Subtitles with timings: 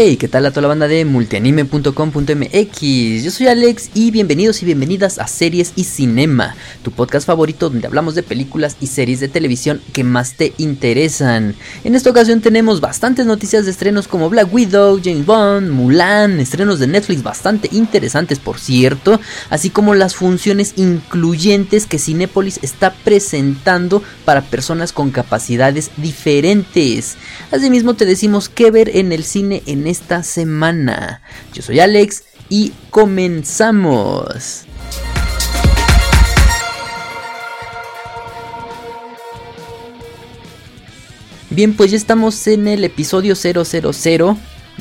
[0.00, 3.24] Hey, ¿qué tal a toda la banda de multianime.com.mx?
[3.24, 7.88] Yo soy Alex y bienvenidos y bienvenidas a Series y Cinema, tu podcast favorito donde
[7.88, 11.56] hablamos de películas y series de televisión que más te interesan.
[11.82, 16.78] En esta ocasión tenemos bastantes noticias de estrenos como Black Widow, James Bond, Mulan, estrenos
[16.78, 19.20] de Netflix bastante interesantes por cierto,
[19.50, 27.16] así como las funciones incluyentes que Cinepolis está presentando para personas con capacidades diferentes.
[27.50, 31.22] Asimismo te decimos qué ver en el cine en esta semana.
[31.52, 34.64] Yo soy Alex y comenzamos.
[41.50, 43.64] Bien, pues ya estamos en el episodio 000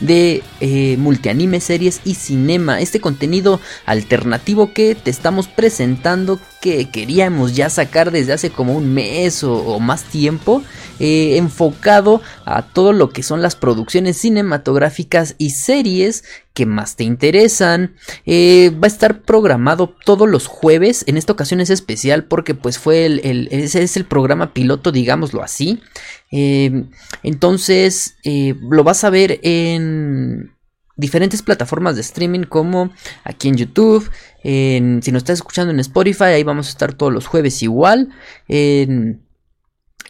[0.01, 2.79] de eh, multianime, series y cinema.
[2.81, 8.93] Este contenido alternativo que te estamos presentando que queríamos ya sacar desde hace como un
[8.93, 10.63] mes o, más tiempo.
[10.99, 16.23] Eh, enfocado a todo lo que son las producciones cinematográficas y series
[16.57, 17.93] que más te interesan.
[18.25, 21.03] Eh, va a estar programado todos los jueves.
[21.05, 25.43] En esta ocasión es especial porque pues fue el, ese es el programa piloto, digámoslo
[25.43, 25.83] así.
[26.31, 26.85] Eh,
[27.23, 30.51] entonces lo vas a ver en
[30.95, 32.91] diferentes plataformas de streaming como
[33.23, 34.09] aquí en YouTube.
[34.43, 38.09] En, si nos estás escuchando en Spotify, ahí vamos a estar todos los jueves igual.
[38.47, 39.27] En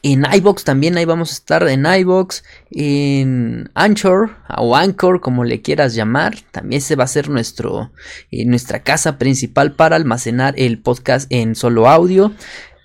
[0.04, 5.62] en iBox también, ahí vamos a estar en iBox, en Anchor o Anchor, como le
[5.62, 6.36] quieras llamar.
[6.52, 7.92] También se va a ser nuestro,
[8.32, 12.32] eh, nuestra casa principal para almacenar el podcast en solo audio.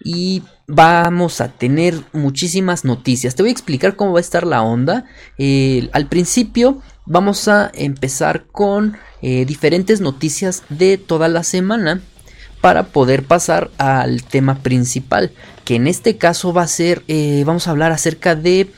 [0.02, 0.42] Y
[0.74, 3.34] vamos a tener muchísimas noticias.
[3.34, 5.04] Te voy a explicar cómo va a estar la onda.
[5.92, 12.00] al principio vamos a empezar con eh, diferentes noticias de toda la semana
[12.60, 15.32] para poder pasar al tema principal,
[15.64, 18.70] que en este caso va a ser, eh, vamos a hablar acerca de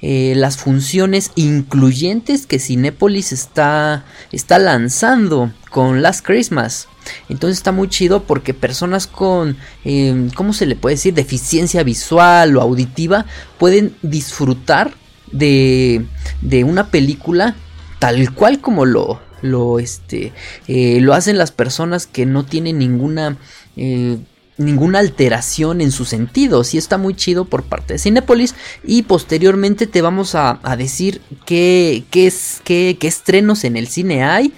[0.00, 6.88] eh, las funciones incluyentes que Cinepolis está, está lanzando con Last Christmas.
[7.28, 11.14] Entonces está muy chido porque personas con, em, ¿cómo se le puede decir?
[11.14, 13.26] Deficiencia visual o auditiva
[13.58, 14.94] pueden disfrutar
[15.30, 16.04] de,
[16.40, 17.56] de una película
[17.98, 20.32] tal cual como lo, lo, este,
[20.68, 23.36] eh, lo hacen las personas que no tienen ninguna...
[23.76, 24.18] Eh,
[24.58, 28.54] ninguna alteración en sus sentidos y está muy chido por parte de Cinepolis
[28.84, 34.52] y posteriormente te vamos a, decir qué, qué, qué, qué estrenos en el cine hay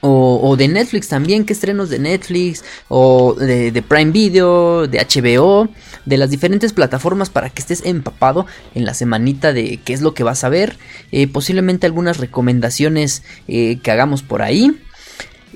[0.00, 5.68] o, de Netflix también, qué estrenos de Netflix, o de, Prime Video, de HBO,
[6.06, 10.14] de las diferentes plataformas para que estés empapado en la semanita de qué es lo
[10.14, 10.78] que vas a ver,
[11.12, 14.80] eh, posiblemente algunas recomendaciones eh, que hagamos por ahí.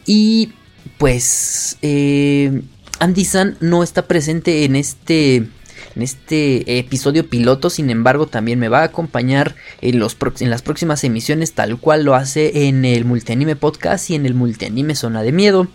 [0.06, 0.52] Y
[0.98, 2.62] pues eh,
[2.98, 5.48] Andy San no está presente en este
[5.96, 7.70] en este episodio piloto.
[7.70, 12.14] Sin embargo, también me va a acompañar en, los las próximas emisiones, tal cual lo
[12.14, 15.68] hace en el Multianime Podcast y en el Multianime Zona de Miedo.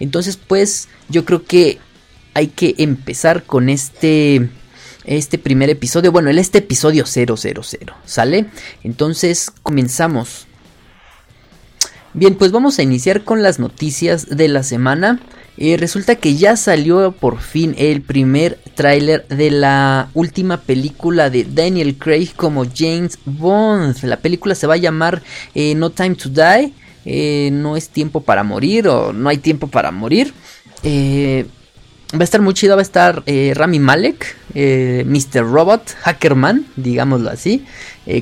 [0.00, 1.78] Entonces, pues, yo creo que
[2.34, 4.48] hay que empezar con este
[5.04, 7.36] este primer episodio, bueno, el este episodio 000,
[8.04, 8.46] ¿sale?
[8.84, 10.46] Entonces, comenzamos.
[12.14, 15.20] Bien, pues vamos a iniciar con las noticias de la semana.
[15.58, 21.44] Eh, resulta que ya salió por fin el primer tráiler de la última película de
[21.44, 24.02] Daniel Craig como James Bond.
[24.02, 25.22] La película se va a llamar
[25.54, 26.72] eh, No Time to Die.
[27.04, 30.32] Eh, no es tiempo para morir o no hay tiempo para morir.
[30.84, 35.42] va a estar muy chido, va a estar Rami Malek, Mr.
[35.42, 37.64] Robot, Hackerman, digámoslo así,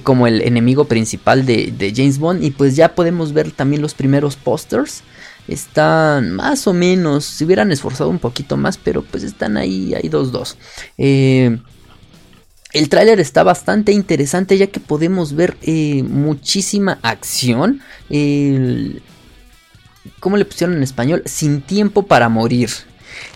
[0.03, 2.43] como el enemigo principal de, de James Bond.
[2.43, 5.03] Y pues ya podemos ver también los primeros pósters
[5.51, 10.09] están más o menos, si hubieran esforzado un poquito más, pero pues están ahí, hay
[10.09, 10.57] dos, dos.
[10.97, 11.59] Eh,
[12.73, 17.81] el tráiler está bastante interesante ya que podemos ver eh, muchísima acción.
[20.21, 21.23] ¿Cómo le pusieron en español?
[21.27, 22.71] Sin tiempo para morir.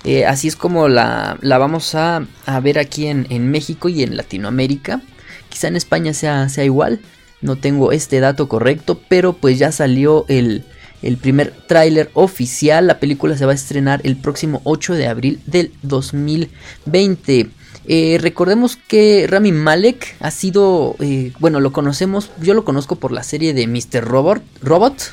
[0.04, 2.24] Eh, así es como la, vamos a,
[2.62, 5.02] ver aquí en, en, México y en Latinoamérica.
[5.48, 7.00] Quizá en España sea, sea igual.
[7.40, 10.64] No tengo este dato correcto, pero pues ya salió el,
[11.04, 12.86] el primer tráiler oficial.
[12.86, 17.50] La película se va a estrenar el próximo 8 de abril del 2020.
[17.86, 23.12] Eh, recordemos que Rami Malek ha sido, eh, bueno, lo conocemos, yo lo conozco por
[23.12, 24.02] la serie de Mr.
[24.02, 24.42] Robot.
[24.62, 25.12] Robot.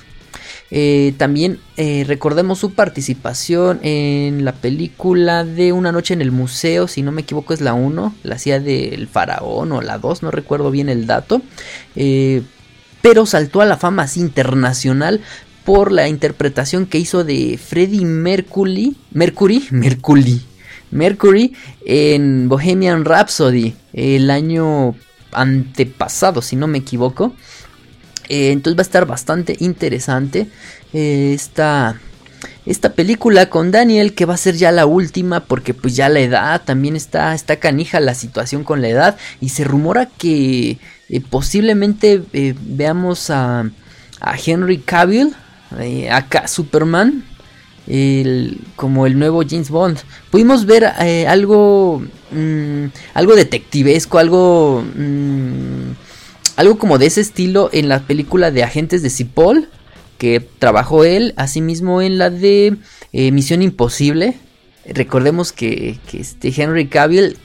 [0.73, 1.59] Eh, también
[2.07, 7.23] recordemos su participación en la película de Una noche en el museo, si no me
[7.23, 11.07] equivoco es la 1, la hacía del faraón o la 2, no recuerdo bien el
[11.07, 11.41] dato.
[13.01, 15.19] pero saltó a la fama internacional
[15.71, 20.41] por la interpretación que hizo de Freddie Mercury, Mercury, Mercury,
[20.91, 21.53] Mercury
[21.85, 24.95] en Bohemian Rhapsody el año
[25.31, 27.33] antepasado, si no me equivoco.
[28.27, 30.49] Eh, entonces va a estar bastante interesante
[30.91, 32.01] eh, esta,
[32.65, 36.19] esta película con Daniel, que va a ser ya la última, porque pues ya la
[36.19, 39.17] edad también está, está canija la situación con la edad.
[39.39, 42.21] Y se rumora que eh, posiblemente
[42.59, 43.71] veamos a,
[44.19, 45.33] a, Henry Cavill,
[46.11, 47.23] acá Superman,
[48.75, 49.99] como el nuevo James Bond.
[50.29, 54.83] Pudimos ver algo, mm, algo detectivesco, algo...
[54.95, 55.91] Mm,
[56.55, 59.67] algo como de ese estilo en la película de Agentes de Cipoll,
[60.17, 62.77] que trabajó él, asimismo en la de
[63.13, 64.35] eh, Misión Imposible.
[64.85, 67.37] Recordemos que, este Henry Cavill,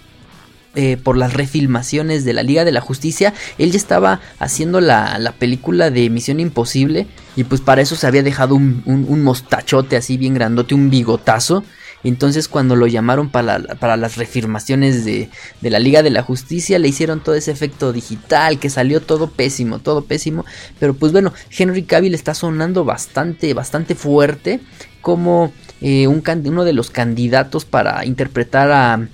[0.77, 5.35] eh, por las refilmaciones de la Liga de la Justicia, él ya estaba haciendo la,
[5.39, 10.17] película de Misión Imposible y pues para eso se había dejado un, un mostachote así
[10.17, 11.65] bien grandote, un bigotazo.
[12.09, 15.29] Entonces cuando lo llamaron para, las refirmaciones de,
[15.61, 19.81] la Liga de la Justicia le hicieron todo ese efecto digital que salió todo pésimo,
[19.81, 20.45] todo pésimo.
[20.79, 24.61] Pero pues bueno, Henry Cavill está sonando bastante, bastante fuerte
[25.01, 29.09] como eh, un, uno de los candidatos para interpretar a,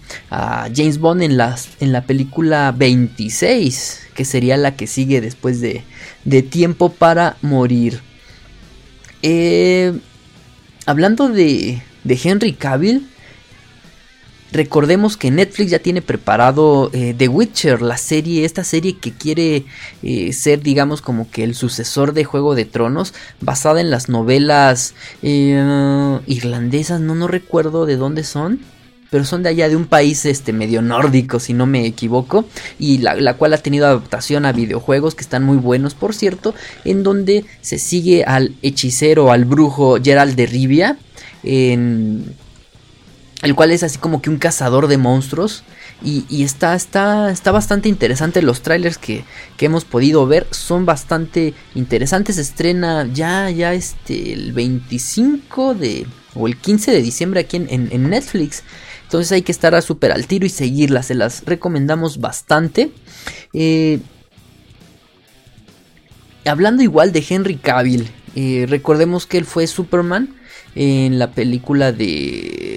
[0.75, 5.83] James Bond en, las, en la película 26, que sería la que sigue después de,
[6.25, 8.01] de Tiempo para Morir.
[9.23, 9.93] Eh,
[10.87, 13.09] hablando de, de Henry Cavill,
[14.53, 19.65] recordemos que Netflix ya tiene preparado eh, The Witcher, la serie, esta serie que quiere
[20.03, 24.95] eh, ser, digamos, como que el sucesor de Juego de Tronos, basada en las novelas
[25.23, 28.61] eh, irlandesas, no, no recuerdo de dónde son.
[29.11, 32.47] Pero son de allá de un país este medio nórdico, si no me equivoco.
[32.79, 36.55] Y la, la cual ha tenido adaptación a videojuegos que están muy buenos, por cierto.
[36.87, 40.97] En donde se sigue al hechicero, al brujo Gerald de Rivia
[41.43, 42.35] en
[43.43, 45.65] el cual es así como que un cazador de monstruos.
[46.05, 48.43] Y, está, está, está bastante interesante.
[48.43, 49.25] Los trailers que,
[49.59, 52.39] hemos podido ver son bastante interesantes.
[52.39, 58.65] Estrena ya, ya este, el 25 de, o el 15 de diciembre aquí en, Netflix.
[59.05, 61.07] Entonces hay que estar súper al tiro y seguirlas.
[61.07, 62.91] Se las recomendamos bastante.
[63.53, 64.01] Eh,
[66.45, 68.11] hablando igual de Henry Cavill.
[68.35, 70.35] Eh, recordemos que él fue Superman
[70.75, 72.72] en la película de,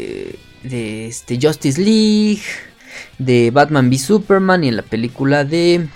[0.69, 2.43] de este Justice League,
[3.17, 5.87] de Batman v Superman y en la película de,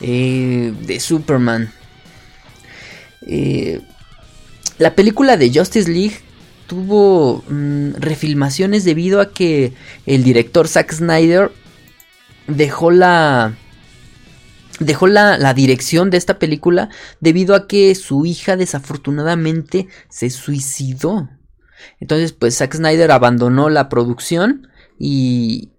[0.00, 1.72] eh, de Superman.
[3.26, 3.80] Eh,
[4.78, 6.16] la película de Justice League
[6.66, 9.72] tuvo mm, refilmaciones debido a que
[10.06, 11.50] el director Zack Snyder
[12.46, 13.54] dejó la
[14.80, 16.88] dejó la, la, dirección de esta película
[17.20, 21.28] debido a que su hija desafortunadamente se suicidó.
[22.00, 25.70] Entonces, pues Zack Snyder abandonó la producción y,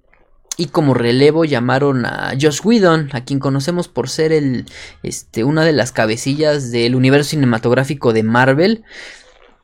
[0.58, 4.66] y como relevo llamaron a Josh Whedon, a quien conocemos por ser el,
[5.04, 8.84] este, una de las cabecillas del universo cinematográfico de Marvel.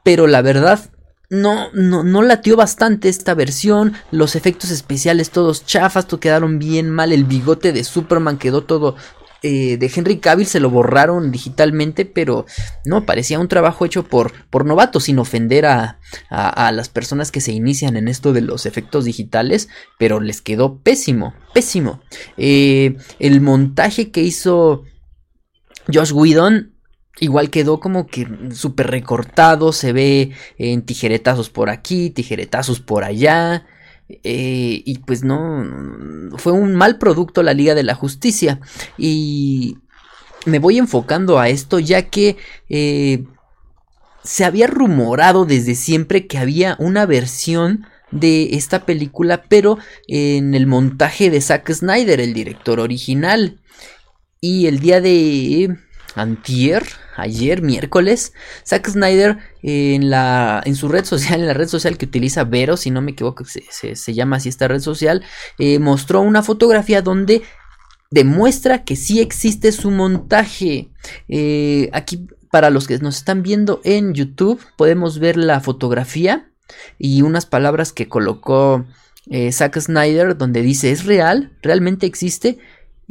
[0.03, 0.89] Pero la verdad,
[1.31, 3.93] no, no, no latió bastante esta versión.
[4.11, 7.13] Los efectos especiales todos chafas, todo quedaron bien mal.
[7.13, 8.97] El bigote de Superman quedó todo,
[9.43, 12.45] eh, de Henry Cavill se lo borraron digitalmente, pero
[12.85, 15.99] no, parecía un trabajo hecho por, por novatos, sin ofender a,
[16.29, 20.79] a, las personas que se inician en esto de los efectos digitales, pero les quedó
[20.79, 22.01] pésimo, pésimo.
[22.37, 24.83] Eh, el montaje que hizo
[25.91, 26.71] Josh Whedon
[27.19, 33.67] Igual quedó como que súper recortado, se ve en tijeretazos por aquí, tijeretazos por allá.
[34.23, 35.65] Eh, y pues no,
[36.37, 38.59] fue un mal producto la Liga de la Justicia.
[38.97, 39.77] Y
[40.45, 42.37] me voy enfocando a esto ya que
[42.69, 43.23] eh,
[44.23, 49.77] se había rumorado desde siempre que había una versión de esta película, pero
[50.07, 53.59] en el montaje de Zack Snyder, el director original.
[54.41, 55.77] Y el día de
[56.15, 56.83] antier,
[57.15, 58.33] ayer, miércoles,
[58.65, 62.77] Zack Snyder en, la, en su red social, en la red social que utiliza Vero,
[62.77, 65.23] si no me equivoco, se, llama así esta red social,
[65.57, 67.41] eh, mostró una fotografía donde
[68.09, 70.89] demuestra que sí existe su montaje.
[71.27, 76.51] Eh, aquí, para los que nos están viendo en YouTube, podemos ver la fotografía
[76.97, 78.85] y unas palabras que colocó
[79.29, 82.57] eh, Zack Snyder donde dice es real, realmente existe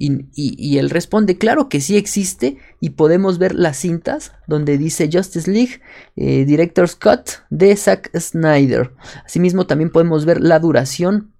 [0.02, 5.50] y, él responde, claro que sí existe y podemos ver las cintas donde dice Justice
[5.50, 5.82] League
[6.16, 8.92] eh, Director Scott de Zack Snyder.
[9.26, 11.34] Asimismo también podemos ver la duración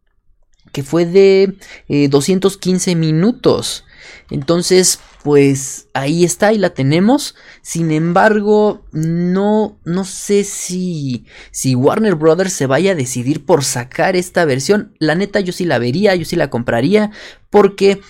[0.73, 1.57] que fue de
[1.89, 3.85] 215 eh, minutos.
[4.31, 7.35] Entonces, pues ahí está y la tenemos.
[7.63, 14.17] Sin embargo, no, no sé si, si Warner Brothers se vaya a decidir por sacar
[14.17, 14.95] esta versión.
[14.99, 17.11] La neta, yo sí la vería, yo sí la compraría.
[17.51, 18.01] Porque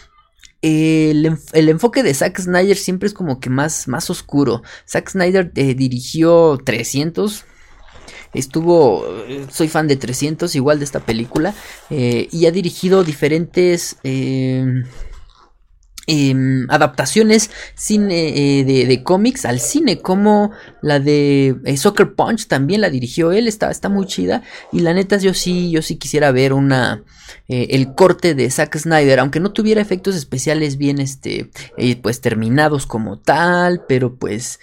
[0.62, 4.62] el, enfoque de Zack Snyder siempre es como que más, más oscuro.
[4.88, 7.45] Zack Snyder eh, dirigió 300.
[8.33, 9.05] Estuvo,
[9.50, 11.55] soy fan de 300, igual de esta película.
[11.90, 13.97] Eh, y ha dirigido diferentes
[16.12, 20.50] Em, adaptaciones cine, eh, de, cómics al cine, como
[20.83, 24.43] la de eh, Soccer Punch, también la dirigió él, está, está muy chida.
[24.73, 27.05] Y la neta, yo sí, yo sí quisiera ver una.
[27.47, 31.49] Eh, el corte de Zack Snyder, aunque no tuviera efectos especiales bien este,
[32.02, 34.59] pues terminados como tal, pero pues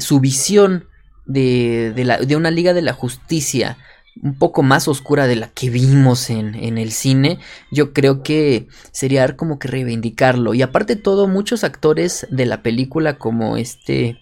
[0.00, 0.88] su visión
[1.24, 3.78] de, de, la, de una Liga de la Justicia
[4.22, 7.38] un poco más oscura de la que vimos en, en, el cine,
[7.70, 10.54] yo creo que sería como que reivindicarlo.
[10.54, 14.18] Y aparte de todo, muchos actores de la película como este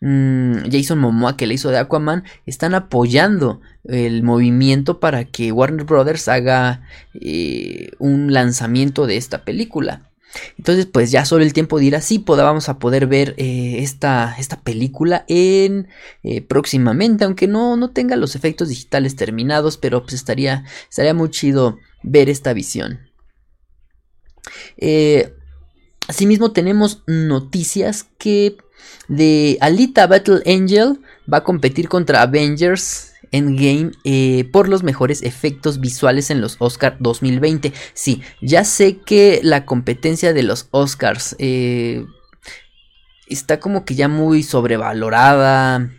[0.00, 5.84] mm, Jason Momoa que le hizo de Aquaman están apoyando el movimiento para que Warner
[5.84, 6.82] Brothers haga
[7.14, 10.07] eh, un lanzamiento de esta película.
[10.58, 14.60] Entonces, pues ya solo el tiempo dirá si vamos a poder ver eh, esta, esta,
[14.60, 15.88] película en
[16.22, 21.30] eh, próximamente, aunque no, no, tenga los efectos digitales terminados, pero pues estaría, estaría muy
[21.30, 23.00] chido ver esta visión.
[24.76, 25.34] Eh,
[26.06, 28.56] asimismo tenemos noticias que
[29.08, 31.00] de Alita Battle Angel
[31.32, 36.96] va a competir contra Avengers Endgame eh, por los mejores efectos visuales en los Oscars
[37.00, 37.72] 2020.
[37.94, 42.04] Sí, ya sé que la competencia de los Oscars eh,
[43.26, 45.90] está como que ya muy sobrevalorada,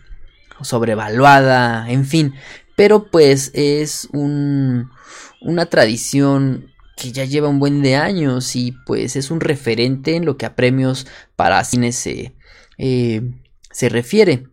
[0.61, 2.33] sobrevaluada, en fin.
[2.75, 4.89] Pero pues es un,
[5.41, 10.25] una tradición que ya lleva un buen de años y pues es un referente en
[10.25, 12.35] lo que a premios para cine se,
[12.77, 13.21] eh,
[13.71, 14.47] se refiere.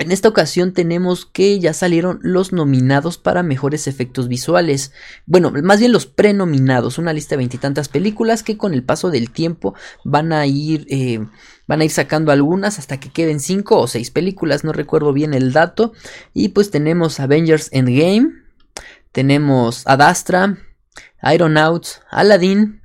[0.00, 4.92] En esta ocasión tenemos que ya salieron los nominados para mejores efectos visuales.
[5.26, 9.30] Bueno, más bien los prenominados, una lista de veintitantas películas que con el paso del
[9.30, 11.20] tiempo van a ir, eh,
[11.66, 15.34] van a ir sacando algunas hasta que queden cinco o seis películas, no recuerdo bien
[15.34, 15.92] el dato.
[16.32, 18.30] Y pues tenemos Avengers Endgame,
[19.12, 20.56] tenemos Adastra,
[21.20, 22.79] Aeronauts, Aladdin,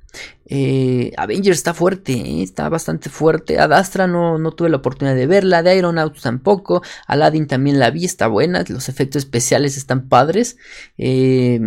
[0.48, 2.42] eh, Avengers está fuerte, ¿eh?
[2.42, 3.58] está bastante fuerte.
[3.58, 5.62] Adastra no, no tuve la oportunidad de verla.
[5.62, 6.82] De Aeronauts tampoco.
[7.06, 8.64] Aladdin también la vi, está buena.
[8.68, 10.56] Los efectos especiales están padres.
[10.98, 11.60] Eh,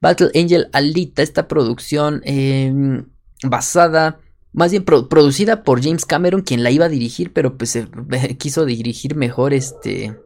[0.00, 2.22] Battle Angel Alita, esta producción
[3.44, 4.20] basada
[4.52, 7.78] más bien producida por James Cameron, quien la iba a dirigir, pero pues
[8.38, 10.16] quiso dirigir mejor este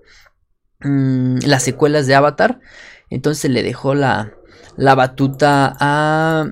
[0.80, 2.60] mm, las secuelas de Avatar.
[3.08, 4.32] Entonces le dejó la,
[4.76, 6.50] la batuta a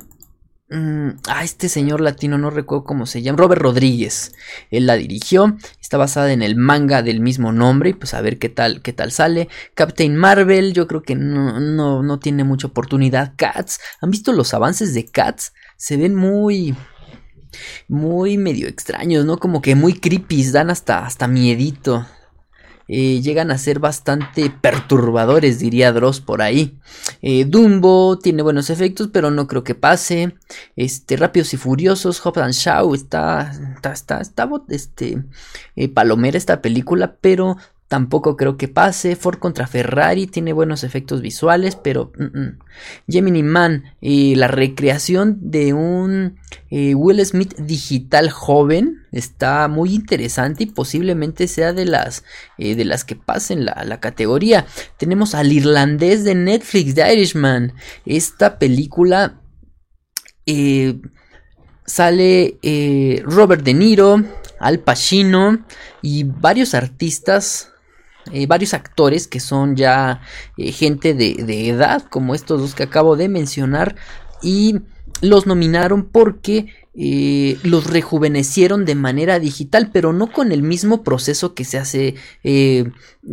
[0.70, 3.38] ah, este señor latino, no recuerdo cómo se llama.
[3.38, 4.34] Robert Rodríguez.
[4.70, 5.56] Él la dirigió.
[5.80, 7.90] Está basada en el manga del mismo nombre.
[7.90, 9.48] Y pues a ver qué tal, qué tal sale.
[9.74, 13.34] Captain Marvel, yo creo que no, no, no tiene mucha oportunidad.
[13.36, 13.80] Cats.
[14.00, 15.52] ¿Han visto los avances de Cats?
[15.76, 16.74] Se ven muy.
[17.86, 19.38] Muy medio extraños, ¿no?
[19.38, 20.50] Como que muy creepy.
[20.50, 22.06] Dan hasta, hasta miedito.
[22.86, 26.78] Eh, llegan a ser bastante perturbadores, diría Dross por ahí.
[27.22, 30.34] Eh, Dumbo tiene buenos efectos, pero no creo que pase.
[30.76, 35.24] Este, Rápidos y Furiosos, Hobbs and Shaw está, está, está, está este,
[35.76, 37.56] eh, palomera esta película, pero
[37.94, 39.14] Tampoco creo que pase.
[39.14, 42.10] Ford contra Ferrari tiene buenos efectos visuales, pero
[43.06, 50.64] Gemini Man, y la recreación de un eh, Will Smith digital joven está muy interesante
[50.64, 52.24] y posiblemente sea de las,
[52.58, 54.66] eh, de las que pasen la, la, categoría.
[54.98, 57.74] Tenemos al irlandés de Netflix, The Irishman.
[58.06, 59.40] Esta película
[60.46, 61.00] eh,
[61.86, 62.58] sale
[63.24, 64.20] Robert De Niro,
[64.58, 65.64] Al Pacino
[66.02, 67.70] y varios artistas
[68.32, 70.22] eh, varios actores que son ya
[70.56, 73.96] eh, gente de, edad, como estos dos que acabo de mencionar,
[74.42, 74.80] y
[75.20, 81.54] los nominaron porque eh, los rejuvenecieron de manera digital, pero no con el mismo proceso
[81.54, 82.14] que se hace,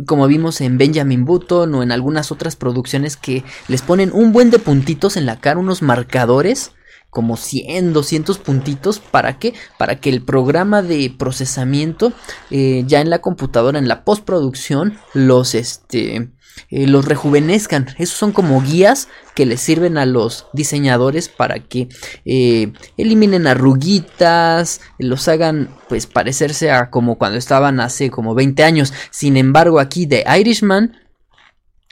[0.06, 4.50] como vimos en Benjamin Button o en algunas otras producciones que les ponen un buen
[4.50, 6.72] de puntitos en la cara, unos marcadores
[7.12, 8.98] como 100, 200 puntitos.
[8.98, 9.52] ¿Para qué?
[9.76, 12.14] Para que el programa de procesamiento
[12.50, 16.30] eh, ya en la computadora, en la postproducción, los, este,
[16.70, 17.88] eh, los rejuvenezcan.
[17.98, 21.90] Esos son como guías que les sirven a los diseñadores para que
[22.24, 28.94] eh, eliminen arruguitas, los hagan pues parecerse a como cuando estaban hace como 20 años.
[29.10, 30.96] Sin embargo, aquí de Irishman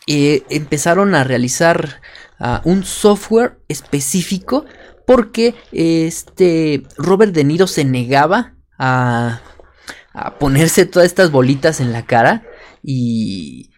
[0.06, 2.00] empezaron a realizar
[2.40, 4.64] ah, un software específico
[5.10, 9.40] porque este Robert De Niro se negaba a,
[10.12, 12.44] a ponerse todas estas bolitas en la cara
[12.80, 13.72] y,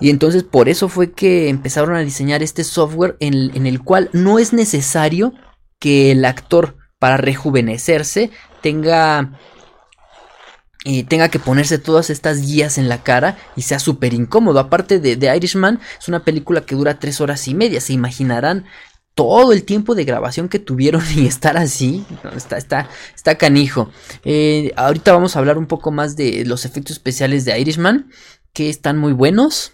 [0.00, 4.40] y entonces por eso fue que empezaron a diseñar este software en, el cual no
[4.40, 5.34] es necesario
[5.78, 9.38] que el actor para rejuvenecerse tenga
[11.08, 14.58] tenga que ponerse todas estas guías en la cara y sea súper incómodo.
[14.58, 17.80] Aparte de, de, Irishman, es una película que dura tres horas y media.
[17.80, 18.66] Se imaginarán
[19.16, 22.04] todo el tiempo de grabación que tuvieron y estar así.
[22.36, 23.90] está, está, está canijo.
[24.24, 28.08] Eh, ahorita vamos a hablar un poco más de los efectos especiales de Irishman,
[28.52, 29.72] que están muy buenos.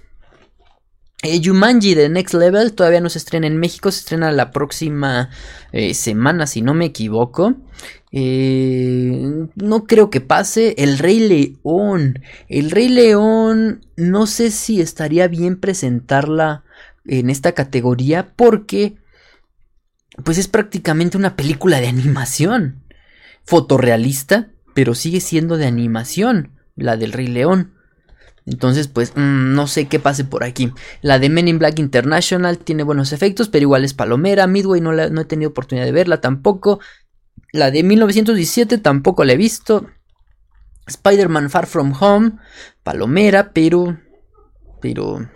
[1.24, 5.30] Eh, Jumanji de Next Level todavía no se estrena en México, se estrena la próxima
[5.70, 7.54] eh, semana, si no me equivoco.
[8.10, 10.74] Eh, no creo que pase.
[10.78, 12.20] El Rey León.
[12.48, 16.64] El Rey León, no sé si estaría bien presentarla
[17.06, 18.96] en esta categoría porque,
[20.24, 22.82] pues es prácticamente una película de animación.
[23.44, 27.74] Fotorrealista, pero sigue siendo de animación, la del Rey León.
[28.44, 30.72] Entonces, pues, mm, no sé qué pase por aquí.
[31.00, 34.46] La de Men in Black International tiene buenos efectos, pero igual es palomera.
[34.46, 36.80] Midway no, no he tenido oportunidad de verla tampoco.
[37.52, 39.86] La de 1917 tampoco la he visto.
[40.86, 42.32] Spider-Man Far From Home,
[42.82, 43.98] palomera, pero...
[44.80, 45.28] Pero...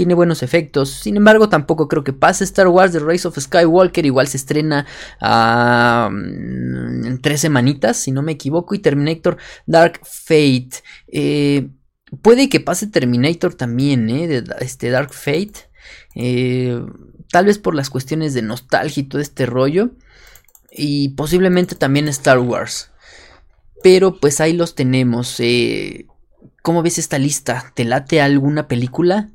[0.00, 0.88] Tiene buenos efectos.
[0.88, 2.42] Sin embargo, tampoco creo que pase.
[2.44, 4.86] Star Wars The Rise of Skywalker igual se estrena
[5.20, 8.74] en tres semanitas, si no me equivoco.
[8.74, 10.70] Y Terminator Dark Fate.
[11.08, 11.68] Eh,
[12.22, 14.26] Puede que pase Terminator también, ¿eh?
[14.26, 15.68] De, este Dark Fate.
[16.14, 16.82] Eh,
[17.30, 19.90] tal vez por las cuestiones de nostalgia y todo este rollo.
[20.72, 22.90] Y posiblemente también Star Wars.
[23.82, 25.38] Pero pues ahí los tenemos.
[25.40, 26.06] Eh,
[26.62, 27.70] ¿Cómo ves esta lista?
[27.74, 29.28] ¿Te late alguna película?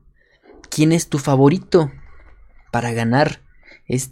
[0.70, 1.92] ¿Quién es tu favorito
[2.72, 3.42] para ganar?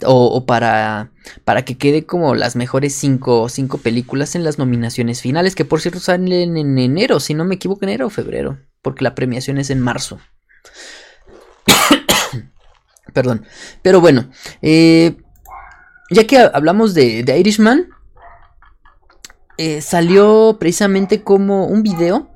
[0.06, 1.10] o, para,
[1.44, 5.80] para que quede como las mejores 5 cinco, películas en las nominaciones finales, que por
[5.80, 9.70] cierto salen en enero, si no me equivoco, enero o febrero, porque la premiación es
[9.70, 10.20] en marzo.
[13.12, 13.44] Perdón,
[13.82, 14.30] pero bueno,
[14.62, 15.16] eh,
[16.10, 17.88] ya que hablamos de, Irishman,
[19.56, 22.30] eh, salió precisamente como un video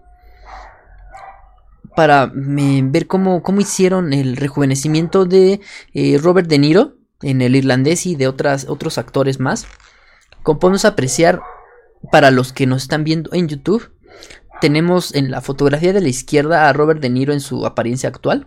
[1.98, 5.60] para ver cómo, cómo, hicieron el rejuvenecimiento de
[5.94, 9.66] eh, Robert De Niro en el irlandés y de otras, otros actores más.
[10.44, 11.42] Como podemos apreciar,
[12.12, 13.90] para los que nos están viendo en YouTube,
[14.60, 18.46] tenemos en la fotografía de la izquierda a Robert De Niro en su apariencia actual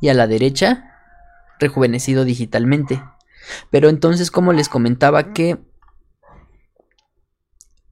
[0.00, 0.96] y a la derecha
[1.60, 3.00] rejuvenecido digitalmente.
[3.70, 5.58] Pero entonces, como les comentaba que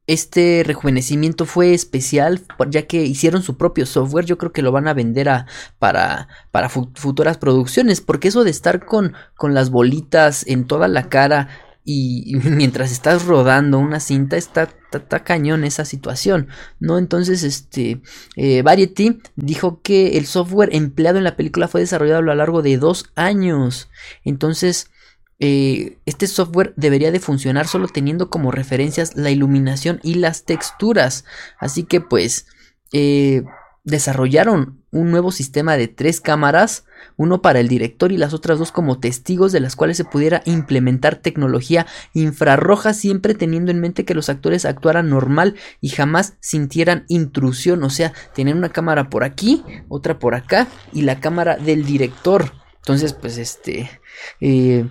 [0.06, 4.26] este rejuvenecimiento fue especial ya que hicieron su propio software.
[4.26, 5.46] Yo creo que lo van a vender a,
[5.78, 8.00] para, para futuras producciones.
[8.00, 11.48] Porque eso de estar con, con las bolitas en toda la cara
[11.84, 14.68] y, mientras estás rodando una cinta está,
[15.24, 16.98] cañón esa situación, ¿no?
[16.98, 18.02] Entonces, este,
[18.36, 22.62] eh, Variety dijo que el software empleado en la película fue desarrollado a lo largo
[22.62, 23.88] de dos años.
[24.24, 24.90] Entonces,
[25.44, 31.24] eh, este software debería de funcionar solo teniendo como referencias la iluminación y las texturas.
[31.58, 32.46] Así que pues
[32.92, 33.42] eh,
[33.82, 36.84] desarrollaron un nuevo sistema de tres cámaras,
[37.16, 40.42] uno para el director y las otras dos como testigos de las cuales se pudiera
[40.44, 47.04] implementar tecnología infrarroja siempre teniendo en mente que los actores actuaran normal y jamás sintieran
[47.08, 51.84] intrusión, o sea, tener una cámara por aquí, otra por acá y la cámara del
[51.84, 52.52] director.
[52.76, 53.90] Entonces, pues este...
[54.40, 54.86] Eh,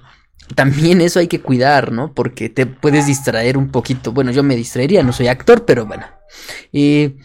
[0.55, 2.13] también eso hay que cuidar, ¿no?
[2.13, 4.11] Porque te puedes distraer un poquito.
[4.11, 6.05] Bueno, yo me distraería, no soy actor, pero bueno.
[6.73, 7.17] Eh,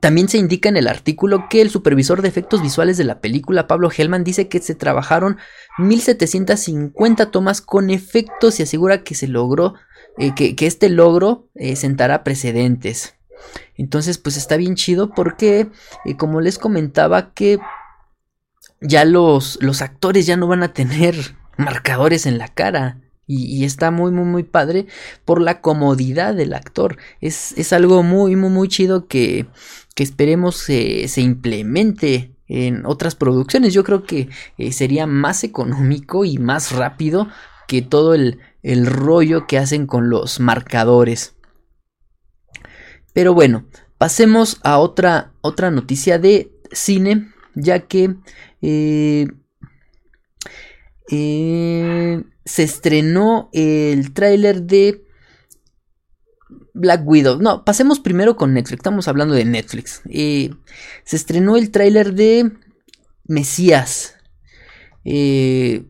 [0.00, 3.66] también se indica en el artículo que el supervisor de efectos visuales de la película,
[3.66, 5.36] Pablo Hellman, dice que se trabajaron
[5.78, 9.74] 1750 tomas con efectos y asegura que se logró,
[10.16, 13.14] eh, que, este logro eh, sentará precedentes.
[13.76, 15.68] Entonces, pues está bien chido porque,
[16.18, 17.58] como les comentaba, que
[18.80, 23.00] ya los, los actores ya no van a tener marcadores en la cara.
[23.26, 24.86] Y, está muy, muy, muy padre
[25.24, 26.96] por la comodidad del actor.
[27.20, 29.46] Es, es algo muy, muy, muy chido que,
[29.94, 33.72] que esperemos se, se implemente en otras producciones.
[33.72, 37.28] Yo creo que eh, sería más económico y más rápido
[37.68, 41.36] que todo el, el rollo que hacen con los marcadores.
[43.12, 43.64] Pero bueno,
[43.98, 48.16] pasemos a otra, otra noticia de cine, ya que
[48.62, 49.26] eh,
[51.10, 55.04] eh, se estrenó el tráiler de
[56.74, 57.40] Black Widow.
[57.40, 58.78] No, pasemos primero con Netflix.
[58.78, 60.02] Estamos hablando de Netflix.
[60.08, 60.50] Eh,
[61.04, 62.52] se estrenó el tráiler de
[63.24, 64.16] Mesías.
[65.04, 65.86] Eh,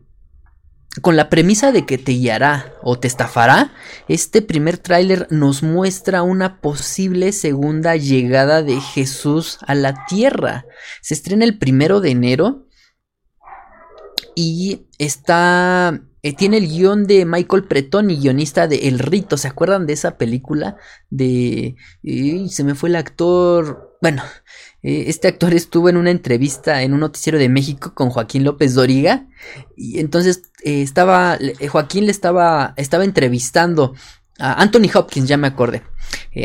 [1.01, 3.73] con la premisa de que te guiará o te estafará,
[4.09, 10.65] este primer tráiler nos muestra una posible segunda llegada de Jesús a la tierra.
[11.01, 12.67] Se estrena el primero de enero
[14.35, 19.37] y está eh, tiene el guion de Michael Pretoni, guionista de El Rito.
[19.37, 20.77] ¿Se acuerdan de esa película?
[21.09, 21.75] De...
[22.49, 23.97] se me fue el actor...
[24.01, 24.23] Bueno,
[24.83, 28.75] eh, este actor estuvo en una entrevista en un noticiero de México con Joaquín López
[28.75, 29.25] Doriga.
[29.75, 31.39] Y entonces eh, estaba...
[31.69, 33.95] Joaquín le estaba, estaba entrevistando
[34.37, 35.81] a Anthony Hopkins, ya me acordé.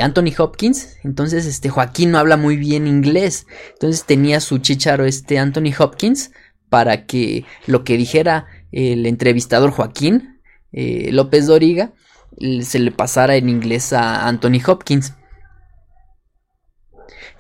[0.01, 5.39] Anthony Hopkins, entonces este Joaquín no habla muy bien inglés, entonces tenía su chicharo este
[5.39, 6.31] Anthony Hopkins
[6.69, 10.37] para que lo que dijera el entrevistador Joaquín
[10.77, 11.93] eh, López Doriga
[12.61, 15.15] se le pasara en inglés a Anthony Hopkins.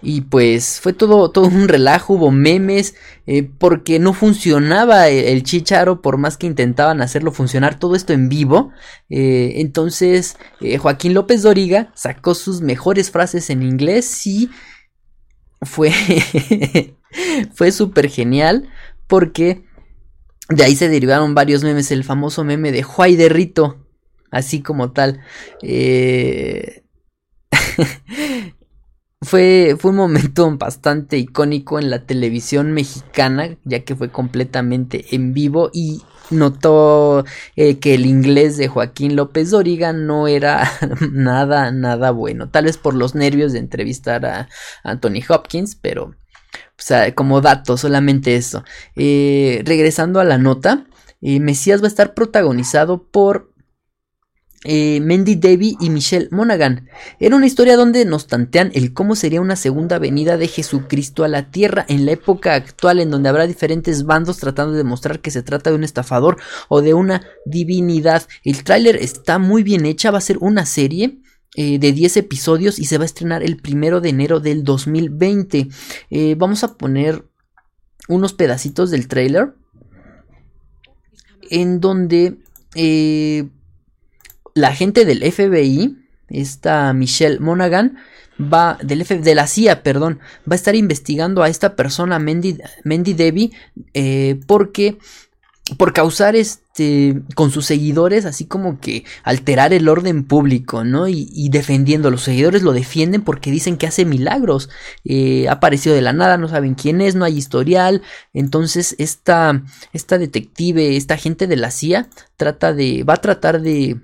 [0.03, 2.95] Y pues fue todo, todo un relajo, hubo memes,
[3.27, 8.29] eh, porque no funcionaba el, chicharo por más que intentaban hacerlo funcionar, todo esto en
[8.29, 8.73] vivo.
[9.11, 10.37] Eh, entonces
[10.79, 14.51] Joaquín López Doriga sacó sus mejores frases en inglés y
[15.61, 15.93] fue,
[17.55, 18.69] fue súper genial
[19.07, 19.65] porque
[20.49, 23.87] de ahí se derivaron varios memes, el famoso meme de Juay de Rito,
[24.31, 25.21] así como tal.
[25.63, 26.85] Eh,
[29.23, 35.35] fue, fue un momento bastante icónico en la televisión mexicana, ya que fue completamente en
[35.35, 40.71] vivo y notó eh, que el inglés de Joaquín López Doriga no era
[41.13, 42.51] nada, nada bueno.
[42.51, 44.49] Tal vez por los nervios de entrevistar a
[44.85, 46.15] Anthony Hopkins, pero
[47.15, 48.65] como dato, solamente eso.
[48.95, 50.87] Eh, regresando a la nota,
[51.21, 53.53] eh, Mesías va a estar protagonizado por
[54.69, 56.89] eh, Mandy Davy y Michelle Monaghan.
[57.21, 61.29] Era una historia donde nos tantean el cómo sería una segunda venida de Jesucristo a
[61.29, 65.31] la tierra en la época actual en donde habrá diferentes bandos tratando de demostrar que
[65.31, 66.39] se trata de un estafador
[66.69, 68.27] o de una divinidad.
[68.43, 71.21] El tráiler está muy bien hecha, va a ser una serie.
[71.55, 75.69] Eh, de 10 episodios y se va a estrenar el primero de enero del 2020.
[76.11, 77.25] Eh, vamos a poner
[78.09, 79.55] unos pedacitos del trailer
[81.49, 82.37] en donde
[82.75, 83.49] eh,
[84.55, 85.97] la gente del FBI,
[86.29, 87.97] esta Michelle Monaghan,
[88.39, 92.59] va del F, de la CIA, perdón, va a estar investigando a esta persona Mendy,
[92.85, 93.53] Mendy Debbie
[94.47, 94.99] porque
[95.79, 96.66] por causar este
[97.35, 102.11] con sus seguidores así como que alterar el orden público no y, defendiendo.
[102.11, 104.69] Los seguidores lo defienden porque dicen que hace milagros.
[105.05, 108.03] Eh, ha aparecido de la nada no saben quién es no hay historial.
[108.35, 109.63] Entonces esta
[109.93, 114.01] esta detective esta gente de la CIA trata de va a tratar de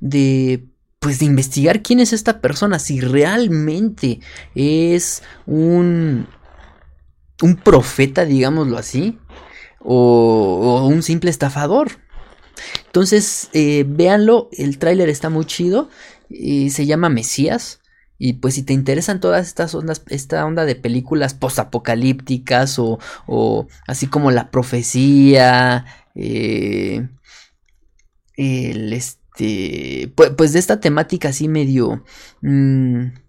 [0.00, 0.64] de
[0.98, 4.20] pues de investigar quién es esta persona si realmente
[4.54, 6.26] es un
[7.42, 9.18] un profeta digámoslo así
[9.84, 11.92] o, un simple estafador.
[12.86, 15.88] Entonces, eh, véanlo, el tráiler está muy chido,
[16.28, 17.80] y se llama Mesías.
[18.18, 23.66] Y pues si te interesan todas estas ondas, esta onda de películas postapocalípticas o, o
[23.86, 27.08] así como la profecía, eh,
[28.36, 32.04] el este, pues, pues, de esta temática así medio...
[32.40, 33.23] Mm,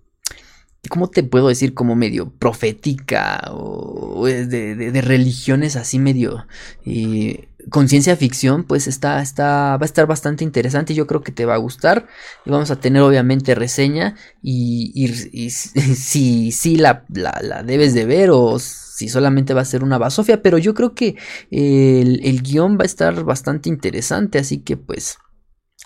[0.90, 1.74] ¿cómo te puedo decir?
[1.74, 6.48] Como medio profética o de, religiones así medio
[6.86, 10.94] eh, con ciencia ficción, pues está, está, va a estar bastante interesante.
[10.94, 12.08] Yo creo que te va a gustar.
[12.46, 15.08] Y vamos a tener obviamente reseña y,
[15.50, 20.42] si, si la, la, debes de ver o si solamente va a ser una basofia.
[20.42, 21.16] Pero yo creo que
[21.52, 24.40] el, el guion va a estar bastante interesante.
[24.40, 25.18] Así que pues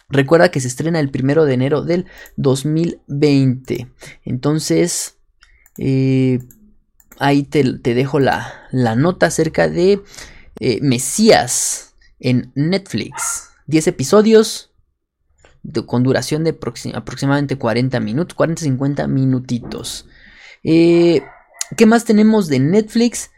[0.10, 2.06] Recuerda que se estrena el primero de enero del
[2.38, 3.88] 2020.
[4.26, 5.17] Entonces,
[5.78, 6.39] eh,
[7.19, 10.02] ahí te, dejo la, nota acerca de
[10.60, 13.50] eh, Mesías en Netflix.
[13.67, 14.72] 10 episodios
[15.86, 16.58] con duración de
[16.93, 20.08] aproximadamente 40 minutos, 40-50 minutitos.
[20.63, 21.22] Eh,
[21.78, 23.30] ¿Qué más tenemos de Netflix?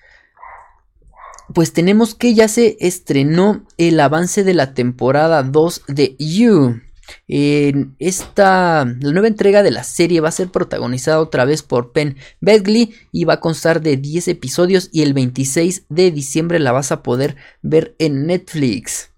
[1.54, 6.82] Pues tenemos que ya se estrenó el avance de la temporada 2 de You.
[7.28, 11.92] En esta, la nueva entrega de la serie va a ser protagonizada otra vez por
[11.92, 16.72] Penn Bedley y va a constar de 10 episodios y el 26 de diciembre la
[16.72, 19.10] vas a poder ver en Netflix.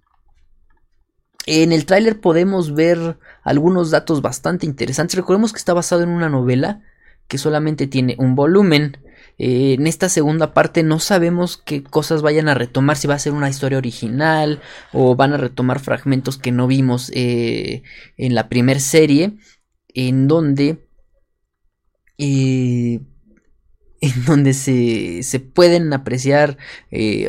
[1.46, 5.18] En el tráiler podemos ver algunos datos bastante interesantes.
[5.18, 6.82] Recordemos que está basado en una novela
[7.28, 8.98] que solamente tiene un volumen.
[9.38, 13.20] Eh, en esta segunda parte no sabemos qué cosas vayan a retomar, si va a
[13.20, 17.84] ser una historia original o van a retomar fragmentos que no vimos eh,
[18.18, 19.34] en la primera serie,
[19.90, 20.88] en donde...
[22.18, 23.02] Eh,
[24.04, 26.58] en donde se, se pueden apreciar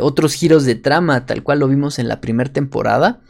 [0.00, 3.22] otros giros de trama, tal cual lo vimos en la primera temporada.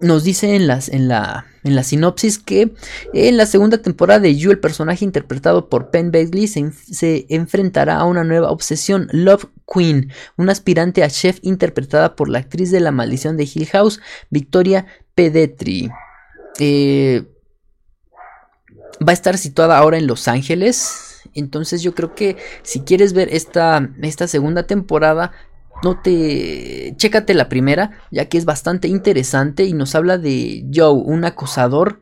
[0.00, 2.72] Nos dice en, las, en, la, en la sinopsis que
[3.12, 7.96] en la segunda temporada de You, el personaje interpretado por Penn Bailey se, se, enfrentará
[7.96, 12.80] a una nueva obsesión, Love Queen, una aspirante a chef interpretada por la actriz de
[12.80, 15.90] La Maldición de Hill House, Victoria Pedetri.
[16.58, 17.24] Eh,
[19.06, 21.22] va a estar situada ahora en Los Ángeles.
[21.34, 25.32] Entonces yo creo que si quieres ver esta, esta segunda temporada,
[25.82, 26.94] no te...
[26.96, 32.00] Chécate la primera, ya que es bastante interesante y nos habla de Joe, un acosador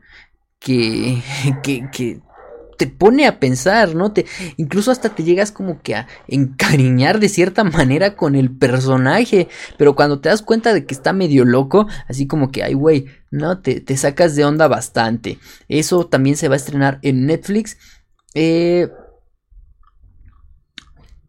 [0.59, 1.21] que,
[1.63, 2.21] que, que
[2.79, 4.13] te pone a pensar, ¿no?
[4.13, 9.49] Te, incluso hasta te llegas como que a encariñar de cierta manera con el personaje,
[9.77, 13.07] pero cuando te das cuenta de que está medio loco, así como que, ay, güey,
[13.31, 13.59] ¿no?
[13.59, 15.39] Te, te sacas de onda bastante.
[15.67, 17.77] Eso también se va a estrenar en Netflix.
[18.33, 18.89] Eh,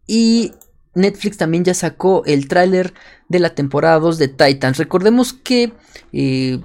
[0.07, 0.53] y
[0.93, 2.93] Netflix también ya sacó el tráiler
[3.29, 4.77] de la temporada 2 de Titans.
[4.77, 5.73] Recordemos que
[6.11, 6.59] eh,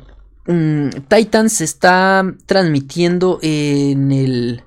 [0.47, 4.63] mm, Titans se está transmitiendo en el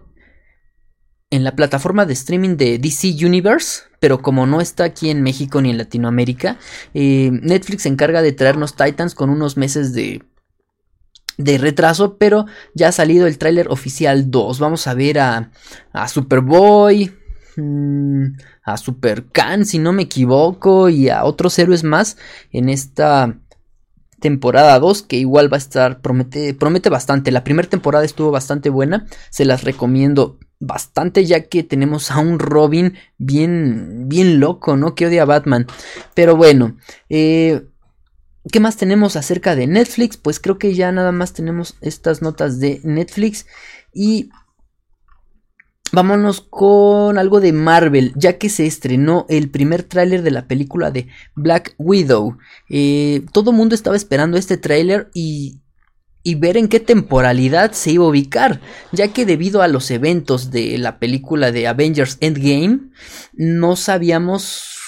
[1.32, 5.62] en la plataforma de streaming de DC Universe, pero como no está aquí en México
[5.62, 6.58] ni en Latinoamérica,
[6.96, 10.24] eh, Netflix se encarga de traernos Titans con unos meses de
[11.38, 14.60] de retraso, pero ya ha salido el tráiler oficial 2.
[14.60, 15.52] Vamos a ver a,
[15.94, 17.14] a Superboy,
[17.60, 18.38] Mm,
[18.74, 22.18] a Super Khan, si no me equivoco, y a otros héroes más
[22.52, 23.38] en esta
[24.20, 27.32] temporada 2 que igual va a estar promete promete bastante.
[27.32, 32.38] La primera temporada estuvo bastante buena se las recomiendo bastante ya que tenemos a un
[32.38, 35.68] Robin bien bien loco no que odia a Batman.
[36.14, 36.76] Pero bueno
[37.10, 37.64] eh,
[38.52, 40.18] ¿Qué más tenemos acerca de Netflix?
[40.18, 43.46] Pues creo que ya nada más tenemos estas notas de Netflix
[43.94, 44.30] y
[45.92, 50.92] Vámonos con algo de Marvel, ya que se estrenó el primer tráiler de la película
[50.92, 52.38] de Black Widow.
[52.70, 55.62] Eh, todo mundo estaba esperando este tráiler y,
[56.22, 60.52] y ver en qué temporalidad se iba a ubicar, ya que debido a los eventos
[60.52, 62.92] de la película de Avengers Endgame,
[63.34, 64.79] no sabíamos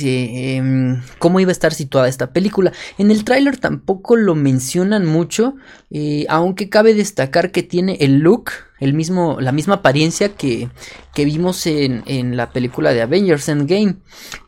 [0.00, 2.72] em, cómo iba a estar situada esta película.
[2.98, 5.54] En el tráiler tampoco lo mencionan mucho,
[5.90, 10.68] eh, aunque cabe destacar que tiene el look el mismo, la misma apariencia que,
[11.16, 13.96] que vimos en, en, la película de Avengers Endgame.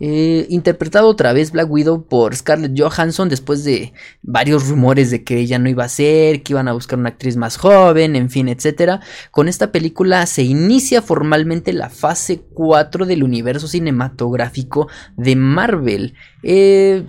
[0.00, 5.38] Eh, interpretado otra vez Black Widow por Scarlett Johansson después de varios rumores de que
[5.38, 8.48] ella no iba a ser, que iban a buscar una actriz más joven, en fin,
[8.48, 9.00] etc.
[9.30, 16.16] Con esta película se inicia formalmente la fase 4 del universo cinematográfico de Marvel.
[16.42, 17.06] Eh,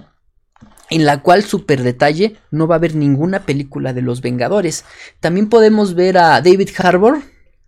[0.90, 4.86] en la cual super detalle no va a haber ninguna película de los Vengadores.
[5.20, 7.24] También podemos ver a David Harbour,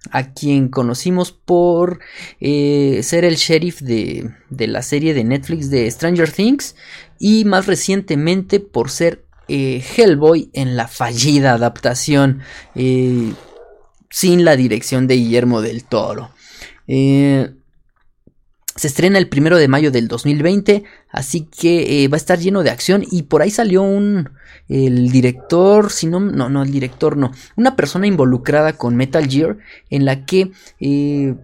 [0.09, 1.99] a quien conocimos por
[2.39, 6.75] eh, ser el sheriff de, de, la serie de Netflix de Stranger Things
[7.19, 12.41] y más recientemente por ser eh, Hellboy en la fallida adaptación
[12.73, 13.33] eh,
[14.09, 16.31] sin la dirección de Guillermo del Toro.
[16.87, 22.69] Se estrena el primero de mayo del 2020, así que va a estar lleno de
[22.69, 23.05] acción.
[23.09, 24.31] Y por ahí salió un.
[24.69, 27.31] El director, si no, no, no, el director no.
[27.55, 29.57] Una persona involucrada con Metal Gear,
[29.89, 30.51] en la que.
[30.79, 31.35] Eh,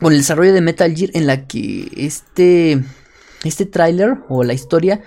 [0.00, 2.82] con el desarrollo de Metal Gear, en la que este.
[3.44, 5.02] Este tráiler o la historia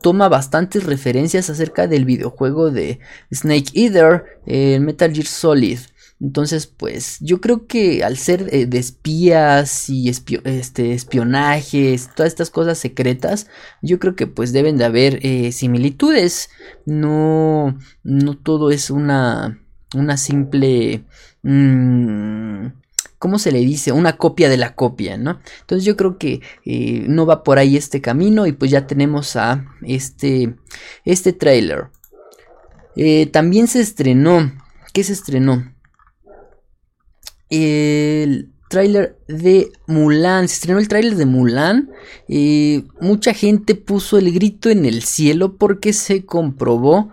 [0.00, 3.00] toma bastantes referencias acerca del videojuego de
[3.32, 5.78] Snake Eater, el Metal Gear Solid.
[6.20, 12.50] Entonces, pues yo creo que al ser eh, de espías y este, espionajes, todas estas
[12.50, 13.46] cosas secretas,
[13.80, 16.50] yo creo que pues deben de haber eh, similitudes.
[16.84, 19.60] No, no todo es una,
[19.94, 21.04] una simple...
[21.42, 22.66] Mmm,
[23.18, 23.92] ¿Cómo se le dice?
[23.92, 25.40] Una copia de la copia, ¿no?
[25.60, 29.36] Entonces yo creo que eh, no va por ahí este camino y pues ya tenemos
[29.36, 30.56] a este,
[31.04, 31.88] este trailer.
[33.30, 34.52] también se estrenó,
[34.94, 35.70] ¿qué se estrenó?
[37.50, 40.48] El tráiler de Mulan.
[40.48, 41.90] Se estrenó el tráiler de Mulan.
[42.28, 47.10] y mucha gente puso el grito en el cielo porque se comprobó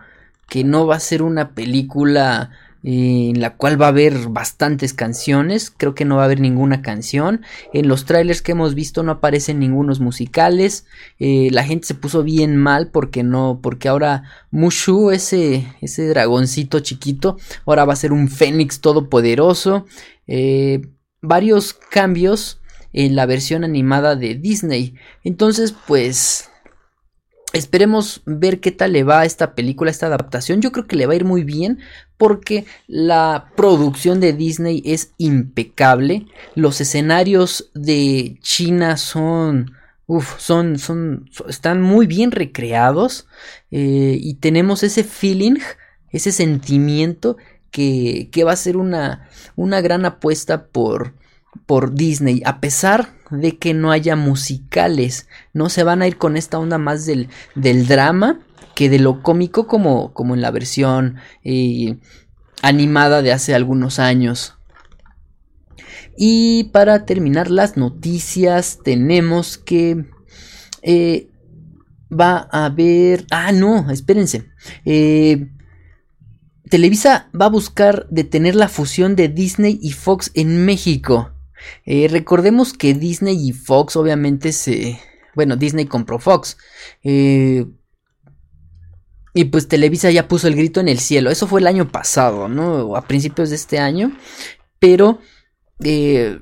[0.48, 2.52] que no va a ser una película
[2.84, 6.82] en la cual va a haber bastantes canciones, creo que no va a haber ninguna
[6.82, 7.42] canción,
[7.74, 10.86] en los trailers que hemos visto no aparecen ningunos musicales,
[11.20, 16.80] eh, la gente se puso bien mal porque no, porque ahora Mushu, ese, ese dragoncito
[16.80, 19.86] chiquito, ahora va a ser un fénix todopoderoso,
[20.28, 20.82] eh,
[21.22, 22.62] varios cambios
[22.94, 26.50] en la versión animada de Disney, entonces pues
[27.54, 30.62] Esperemos ver qué tal le va a esta película, esta adaptación.
[30.62, 31.80] Yo creo que le va a ir muy bien
[32.18, 36.28] porque la producción de Disney es impecable.
[36.56, 39.72] Los escenarios de China son
[40.38, 43.28] son, son, están muy bien recreados
[43.72, 45.58] eh, y tenemos ese feeling,
[46.12, 47.38] ese sentimiento
[47.72, 51.14] que, que va a ser una, una gran apuesta por,
[51.66, 56.38] por Disney, a pesar de que no haya musicales, no se van a ir con
[56.38, 58.40] esta onda más del, del drama
[58.76, 61.98] que de lo cómico como, como en la versión eh,
[62.62, 64.56] animada de hace algunos años.
[66.16, 70.06] Y para terminar las noticias tenemos que
[70.82, 71.30] eh,
[72.12, 73.26] va a haber...
[73.32, 74.50] Ah, no, espérense.
[74.86, 75.48] Eh,
[76.70, 81.32] Televisa va a buscar detener la fusión de Disney y Fox en México.
[81.86, 85.00] Eh, recordemos que Disney y Fox obviamente se...
[85.36, 86.58] Bueno, Disney compró Fox.
[87.04, 87.66] y
[89.52, 91.30] pues Televisa ya puso el grito en el cielo.
[91.30, 92.96] Eso fue el año pasado, ¿no?
[92.96, 94.18] A principios de este año.
[94.80, 95.20] Pero
[95.84, 96.40] eh,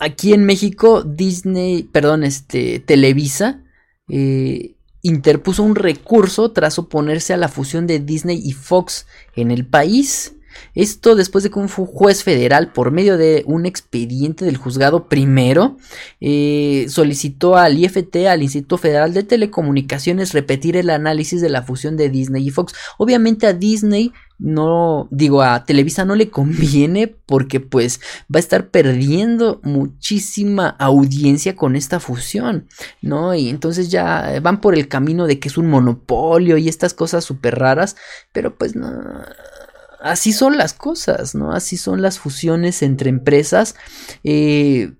[0.00, 3.62] aquí en México, Disney, perdón, este, Televisa,
[4.08, 9.66] eh, interpuso un recurso tras oponerse a la fusión de Disney y Fox en el
[9.66, 10.36] país.
[10.74, 15.76] Esto después de que un juez federal, por medio de un expediente del juzgado primero,
[16.20, 21.96] eh, solicitó al IFT, al Instituto Federal de Telecomunicaciones, repetir el análisis de la fusión
[21.96, 22.74] de Disney y Fox.
[22.98, 24.12] Obviamente a Disney
[24.42, 31.54] no digo a Televisa no le conviene porque pues va a estar perdiendo muchísima audiencia
[31.54, 32.66] con esta fusión,
[33.00, 33.34] ¿no?
[33.34, 37.24] Y entonces ya van por el camino de que es un monopolio y estas cosas
[37.24, 37.96] súper raras,
[38.32, 38.90] pero pues no,
[40.02, 41.52] así son las cosas, ¿no?
[41.52, 43.76] Así son las fusiones entre empresas.
[44.24, 44.92] Eh,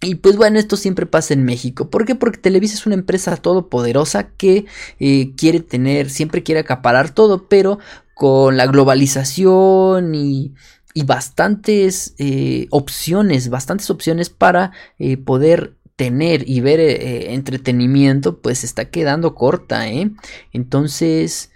[0.00, 1.90] y pues bueno, esto siempre pasa en México.
[1.90, 2.14] ¿Por qué?
[2.14, 4.66] Porque Televisa es una empresa todopoderosa que
[5.00, 7.78] eh, quiere tener, siempre quiere acaparar todo, pero
[8.14, 10.54] con la globalización y,
[10.94, 14.72] y bastantes eh, opciones, bastantes opciones para
[15.24, 20.10] poder tener y ver entretenimiento, pues está quedando corta, ¿eh?
[20.52, 21.50] Entonces,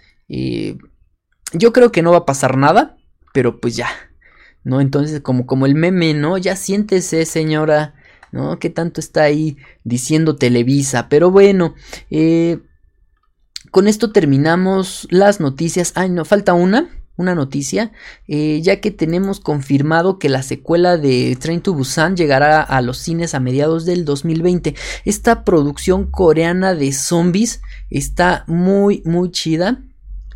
[1.53, 2.97] yo creo que no va a pasar nada,
[3.33, 3.89] pero pues ya,
[4.63, 4.81] ¿no?
[4.81, 6.37] Entonces, como, como el meme, ¿no?
[6.37, 7.95] Ya siéntese, señora,
[8.31, 8.59] ¿no?
[8.59, 11.09] ¿Qué tanto está ahí diciendo Televisa?
[11.09, 11.75] Pero bueno,
[12.09, 12.59] eh,
[13.71, 15.93] con esto terminamos las noticias.
[15.95, 17.91] Ay, no, falta una, una noticia,
[18.27, 22.97] eh, ya que tenemos confirmado que la secuela de Train to Busan llegará a los
[22.97, 24.75] cines a mediados del 2020.
[25.05, 29.83] Esta producción coreana de zombies está muy, muy chida.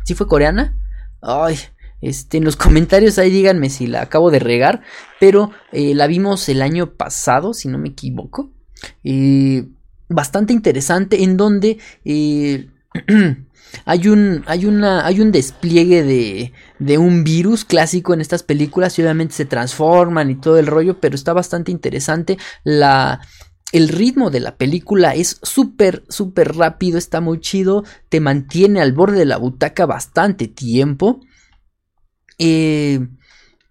[0.04, 0.76] ¿Sí fue coreana?
[1.20, 1.56] Ay,
[2.00, 4.82] este, en los comentarios ahí díganme si la acabo de regar,
[5.18, 8.50] pero eh, la vimos el año pasado, si no me equivoco.
[9.02, 9.66] Eh,
[10.08, 12.68] bastante interesante en donde eh,
[13.84, 18.98] hay un hay una hay un despliegue de, de un virus clásico en estas películas
[18.98, 23.20] y obviamente se transforman y todo el rollo, pero está bastante interesante la
[23.72, 28.92] el ritmo de la película es súper, súper rápido, está muy chido, te mantiene al
[28.92, 31.20] borde de la butaca bastante tiempo.
[32.38, 33.00] Eh,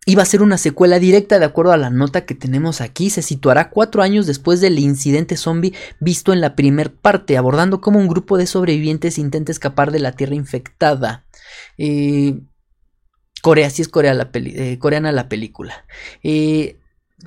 [0.05, 3.09] iba a ser una secuela directa de acuerdo a la nota que tenemos aquí.
[3.09, 7.99] Se situará cuatro años después del incidente zombie visto en la primer parte, abordando cómo
[7.99, 11.25] un grupo de sobrevivientes intenta escapar de la tierra infectada.
[11.77, 12.39] Eh,
[13.41, 15.85] Corea, sí es Corea la eh, coreana la película.
[16.23, 16.79] Eh,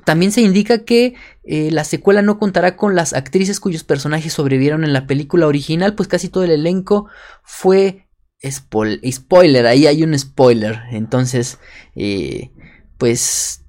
[0.05, 4.83] también se indica que eh, la secuela no contará con las actrices cuyos personajes sobrevivieron
[4.83, 7.07] en la película original, pues casi todo el elenco
[7.43, 8.07] fue
[8.49, 11.59] spoiler, ahí hay un spoiler, entonces
[11.95, 12.51] eh,
[12.97, 13.63] pues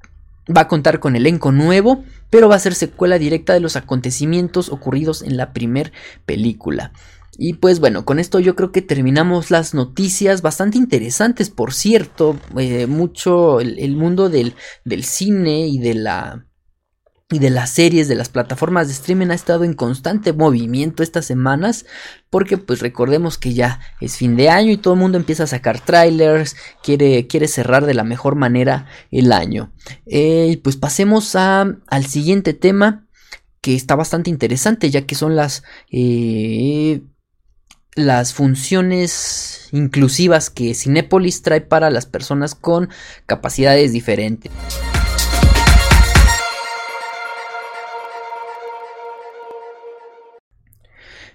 [0.55, 4.71] va a contar con elenco nuevo, pero va a ser secuela directa de los acontecimientos
[4.71, 5.93] ocurridos en la primer
[6.25, 6.93] película.
[7.39, 12.39] Y pues bueno, con esto yo creo que terminamos las noticias bastante interesantes, por cierto,
[12.59, 16.47] eh, mucho el, mundo del, del, cine y de la
[17.31, 21.25] y de las series, de las plataformas de streaming ha estado en constante movimiento estas
[21.25, 21.87] semanas,
[22.29, 25.47] porque pues recordemos que ya es fin de año y todo el mundo empieza a
[25.47, 29.73] sacar trailers, quiere, quiere cerrar de la mejor manera el año.
[30.05, 33.07] Eh, pues pasemos a, al siguiente tema
[33.63, 37.01] que está bastante interesante ya que son las eh,
[37.95, 42.89] las funciones inclusivas que Cinepolis trae para las personas con
[43.27, 44.51] capacidades diferentes.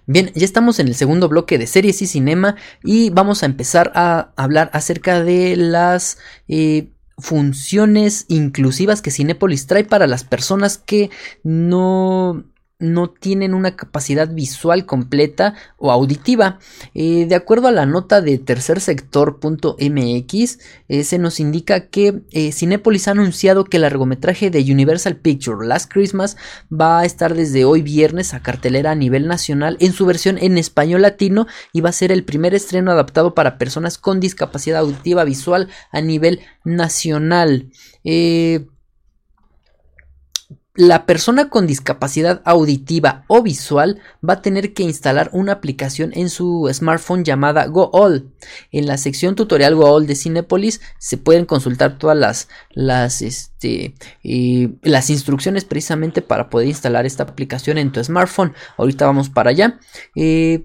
[0.10, 3.92] Bien, ya estamos en el segundo bloque de series y cinema y vamos a empezar
[3.94, 6.18] a hablar acerca de las
[6.48, 11.10] eh, funciones inclusivas que Cinepolis trae para las personas que
[11.44, 12.46] no
[12.80, 16.60] no tienen una capacidad visual completa o auditiva.
[16.94, 23.08] Eh, de acuerdo a la nota de tercersector.mx, eh, se nos indica que eh, Cinepolis
[23.08, 26.38] ha anunciado que el largometraje de Universal Picture Last Christmas
[26.72, 30.60] va a estar desde hoy viernes a cartelera a nivel nacional en su versión en
[30.60, 35.24] español latino y va a ser el primer estreno adaptado para personas con discapacidad auditiva
[35.24, 37.72] visual a nivel nacional
[40.78, 46.30] la persona con discapacidad auditiva o visual va a tener que instalar una aplicación en
[46.30, 48.32] su smartphone llamada GoAll.
[48.72, 54.70] En la sección tutorial GoAll de Cinepolis se pueden consultar todas las, las, este, eh,
[54.84, 58.54] las instrucciones precisamente para poder instalar esta aplicación en tu smartphone.
[58.78, 59.80] Ahorita vamos para allá.
[60.16, 60.64] Eh,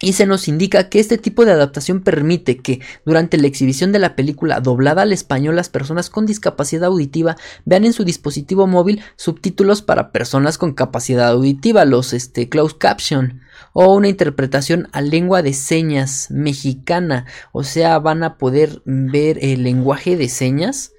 [0.00, 3.98] y se nos indica que este tipo de adaptación permite que durante la exhibición de
[3.98, 9.02] la película doblada al español las personas con discapacidad auditiva vean en su dispositivo móvil
[9.16, 13.40] subtítulos para personas con capacidad auditiva, los este, closed caption,
[13.72, 19.64] o una interpretación a lengua de señas mexicana, o sea, van a poder ver el
[19.64, 20.92] lenguaje de señas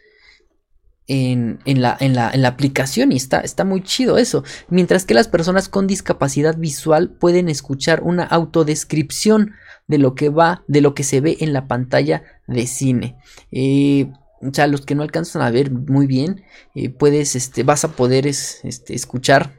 [1.10, 4.44] en, la, en, la, en, la, aplicación y está, está muy chido eso.
[4.70, 9.54] Mientras que las personas con discapacidad visual pueden escuchar una autodescripción
[9.88, 13.18] de lo que va, de lo que se ve en la pantalla de cine.
[13.52, 16.44] Eh, o sea, los que no alcanzan a ver muy bien,
[16.76, 19.56] eh, puedes, este, vas a poder este, escuchar.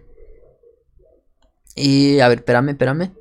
[1.74, 3.12] Eh, a ver, espérame, espérame.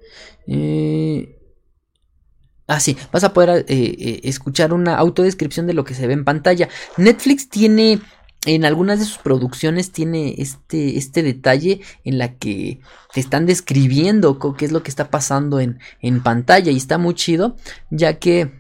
[2.68, 6.70] Ah, sí, vas a poder escuchar una autodescripción de lo que se ve en pantalla.
[6.98, 8.00] Netflix tiene
[8.46, 12.80] en algunas de sus producciones tiene este, este detalle en la que
[13.14, 17.16] te están describiendo qué es lo que está pasando en, en pantalla y está muy
[17.16, 17.58] chido
[17.90, 18.60] ya que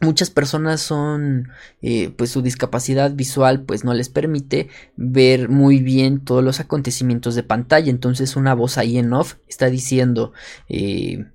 [0.00, 1.48] muchas personas son
[1.82, 7.34] eh, pues su discapacidad visual pues no les permite ver muy bien todos los acontecimientos
[7.34, 7.90] de pantalla.
[7.90, 10.32] Entonces una voz ahí en off está diciendo
[10.68, 11.26] eh,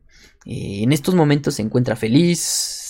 [0.46, 2.85] eh, en estos momentos se encuentra feliz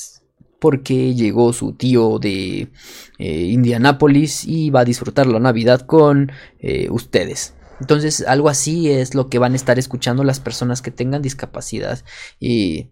[0.66, 2.72] porque llegó su tío de
[3.20, 7.54] eh, Indianápolis y va a disfrutar la Navidad con eh, ustedes.
[7.80, 12.04] Entonces, algo así es lo que van a estar escuchando las personas que tengan discapacidad
[12.42, 12.90] eh,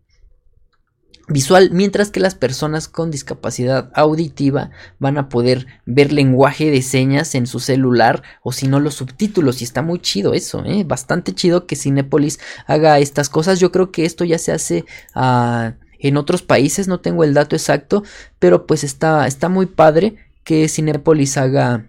[1.28, 4.70] visual, mientras que las personas con discapacidad auditiva
[5.00, 9.62] van a poder ver lenguaje de señas en su celular o si no los subtítulos
[9.62, 13.60] y está muy chido eso, bastante chido que Cinepolis haga estas cosas.
[13.60, 15.74] Yo creo que esto ya se hace a
[16.04, 18.04] en otros países, no tengo el dato exacto,
[18.38, 21.86] pero pues está, está muy padre que Cinepolis haga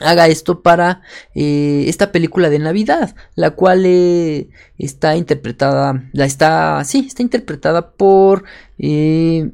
[0.00, 1.02] haga esto para
[1.34, 7.92] eh, esta película de Navidad, la cual eh, está interpretada, la está, sí, está interpretada
[7.92, 8.44] por,
[8.78, 9.50] eh,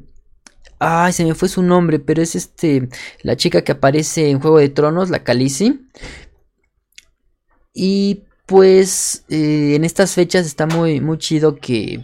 [0.79, 2.89] ay, se me fue su nombre, pero es este,
[3.21, 5.87] la chica que aparece en Juego de Tronos, la Khaleesi,
[7.73, 12.03] y pues en estas fechas está muy, muy chido que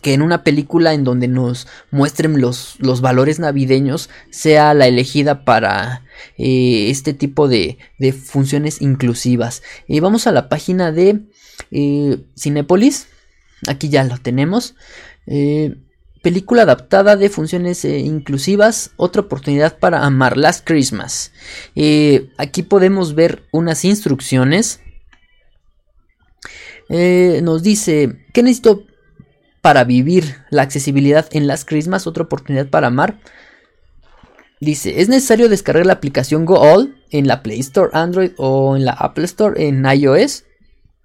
[0.00, 5.44] que en una película en donde nos muestren los, los valores navideños sea la elegida
[5.44, 6.04] para
[6.38, 9.62] eh, este tipo de, de, funciones inclusivas.
[9.86, 11.20] Y vamos a la página de
[11.70, 13.08] eh, Cinepolis.
[13.68, 14.76] Aquí ya lo tenemos.
[15.26, 15.76] Eh,
[16.22, 18.92] película adaptada de funciones inclusivas.
[18.96, 20.38] Otra oportunidad para amar.
[20.38, 21.32] Last Christmas.
[22.38, 24.80] aquí podemos ver unas instrucciones.
[26.88, 28.86] nos dice, ¿qué necesito
[29.62, 33.20] para vivir la accesibilidad en las Christmas, otra oportunidad para amar.
[34.60, 38.92] Dice, es necesario descargar la aplicación GoAll en la Play Store Android o en la
[38.92, 40.44] Apple Store en iOS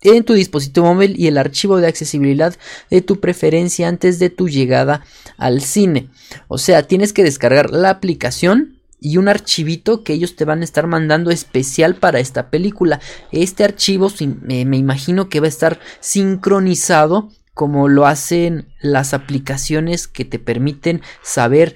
[0.01, 2.55] en tu dispositivo móvil y el archivo de accesibilidad
[2.89, 5.03] de tu preferencia antes de tu llegada
[5.38, 6.10] al cine.
[6.47, 10.64] O sea, tienes que descargar la aplicación y un archivito que ellos te van a
[10.64, 12.99] estar mandando especial para esta película.
[13.32, 20.26] Este archivo me imagino que va a estar sincronizado como lo hacen las aplicaciones que
[20.26, 21.76] te permiten saber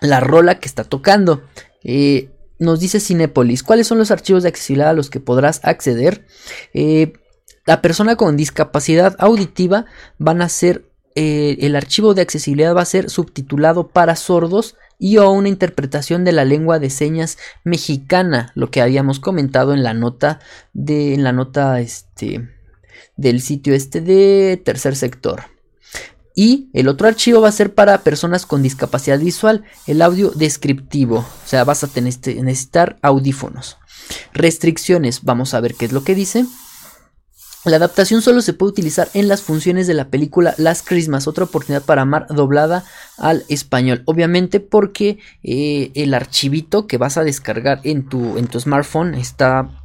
[0.00, 1.44] la rola que está tocando.
[1.84, 6.26] Eh, nos dice Cinepolis, ¿cuáles son los archivos de accesibilidad a los que podrás acceder?
[6.74, 7.12] Eh,
[7.66, 9.84] la persona con discapacidad auditiva
[10.18, 15.18] van a ser, eh, el archivo de accesibilidad va a ser subtitulado para sordos y
[15.18, 19.94] o una interpretación de la lengua de señas mexicana, lo que habíamos comentado en la
[19.94, 20.40] nota
[20.72, 22.57] de, en la nota, este,
[23.18, 25.42] del sitio este de tercer sector.
[26.34, 31.18] Y el otro archivo va a ser para personas con discapacidad visual, el audio descriptivo.
[31.18, 33.76] O sea, vas a tener, este, necesitar audífonos.
[34.32, 36.46] Restricciones, vamos a ver qué es lo que dice.
[37.64, 41.44] La adaptación solo se puede utilizar en las funciones de la película Las Christmas, otra
[41.44, 42.84] oportunidad para amar doblada
[43.16, 44.02] al español.
[44.06, 49.77] Obviamente porque eh, el archivito que vas a descargar en tu, en tu smartphone está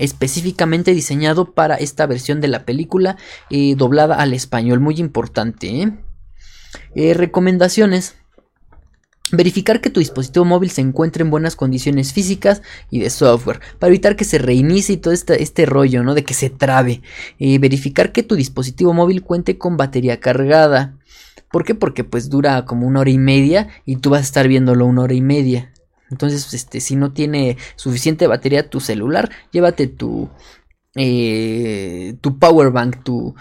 [0.00, 3.16] específicamente diseñado para esta versión de la película
[3.50, 4.80] eh, doblada al español.
[4.80, 5.92] Muy importante.
[6.94, 7.14] ¿eh?
[7.14, 8.16] recomendaciones.
[9.32, 13.88] Verificar que tu dispositivo móvil se encuentre en buenas condiciones físicas y de software, para
[13.88, 16.14] evitar que se reinicie todo este, este rollo, ¿no?
[16.14, 17.02] De que se trabe.
[17.38, 20.98] Eh, verificar que tu dispositivo móvil cuente con batería cargada.
[21.52, 21.76] ¿Por qué?
[21.76, 25.02] Porque pues dura como una hora y media y tú vas a estar viéndolo una
[25.02, 25.72] hora y media.
[26.10, 30.28] Entonces, este, si no tiene suficiente batería tu celular, llévate tu,
[30.96, 33.34] eh, tu power bank, tu,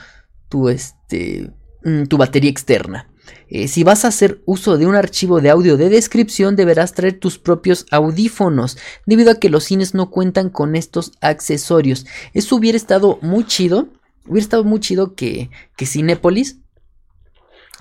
[0.49, 1.51] tu, este,
[1.83, 3.09] mm, tu batería externa.
[3.47, 7.19] Eh, si vas a hacer uso de un archivo de audio de descripción, deberás traer
[7.19, 12.05] tus propios audífonos, debido a que los cines no cuentan con estos accesorios.
[12.33, 13.89] Eso hubiera estado muy chido,
[14.25, 16.57] hubiera estado muy chido que, que Cinépolis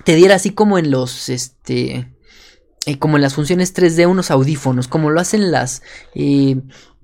[0.04, 2.08] te diera así como en los, este,
[2.86, 5.82] eh, como en las funciones 3D unos audífonos, como lo hacen las...
[6.14, 6.56] Eh,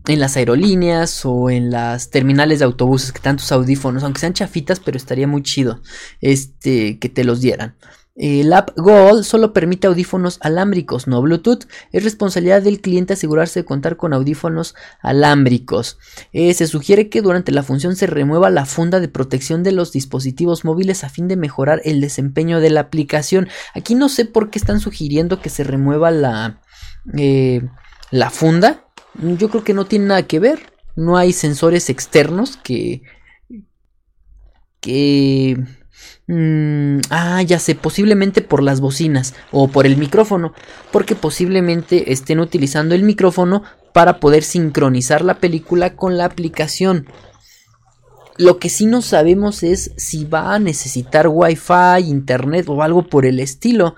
[0.06, 4.78] en las aerolíneas o en las terminales de autobuses que tantos audífonos, aunque sean chafitas,
[4.78, 5.80] pero estaría muy chido
[6.20, 7.74] este que te los dieran.
[8.16, 11.64] El App Gold solo permite audífonos alámbricos, no Bluetooth.
[11.90, 15.98] Es responsabilidad del cliente asegurarse de contar con audífonos alámbricos.
[16.32, 19.90] Eh, se sugiere que durante la función se remueva la funda de protección de los
[19.90, 23.48] dispositivos móviles a fin de mejorar el desempeño de la aplicación.
[23.74, 26.62] Aquí no sé por qué están sugiriendo que se remueva la,
[27.18, 27.62] eh,
[28.12, 28.84] la funda.
[29.38, 30.72] Yo creo que no tiene nada que ver.
[30.94, 33.02] No hay sensores externos que...
[34.80, 35.58] que
[36.26, 40.54] Mm, ah, ya sé, posiblemente por las bocinas o por el micrófono,
[40.90, 43.62] porque posiblemente estén utilizando el micrófono
[43.92, 47.06] para poder sincronizar la película con la aplicación.
[48.36, 53.26] Lo que sí no sabemos es si va a necesitar wifi, internet o algo por
[53.26, 53.94] el estilo.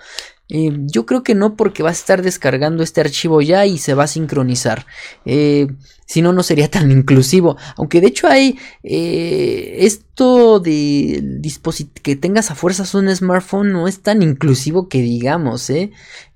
[0.48, 3.94] Eh, yo creo que no porque va a estar descargando este archivo ya y se
[3.94, 4.86] va a sincronizar.
[5.24, 5.66] Eh,
[6.06, 7.56] si no, no sería tan inclusivo.
[7.76, 11.40] Aunque de hecho hay eh, esto de
[12.02, 15.90] que tengas a fuerzas un smartphone no es tan inclusivo que digamos, ¿eh?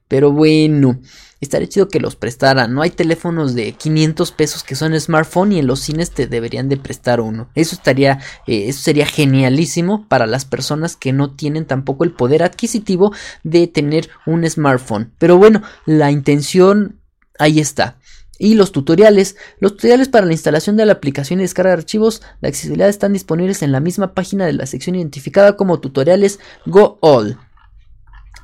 [0.09, 1.01] Pero bueno.
[1.41, 2.75] Estaría chido que los prestaran.
[2.75, 6.69] No hay teléfonos de 500 pesos que son smartphone y en los cines te deberían
[6.69, 7.49] de prestar uno.
[7.55, 12.43] Eso estaría, eh, eso sería genialísimo para las personas que no tienen tampoco el poder
[12.43, 15.13] adquisitivo de tener un smartphone.
[15.19, 17.01] Pero bueno, la intención
[17.39, 17.97] ahí está.
[18.39, 19.37] Y los tutoriales.
[19.61, 23.15] Los tutoriales para la instalación de la aplicación y descarga de archivos de accesibilidad están
[23.15, 27.39] disponibles en la misma página de la sección identificada como tutoriales Go All.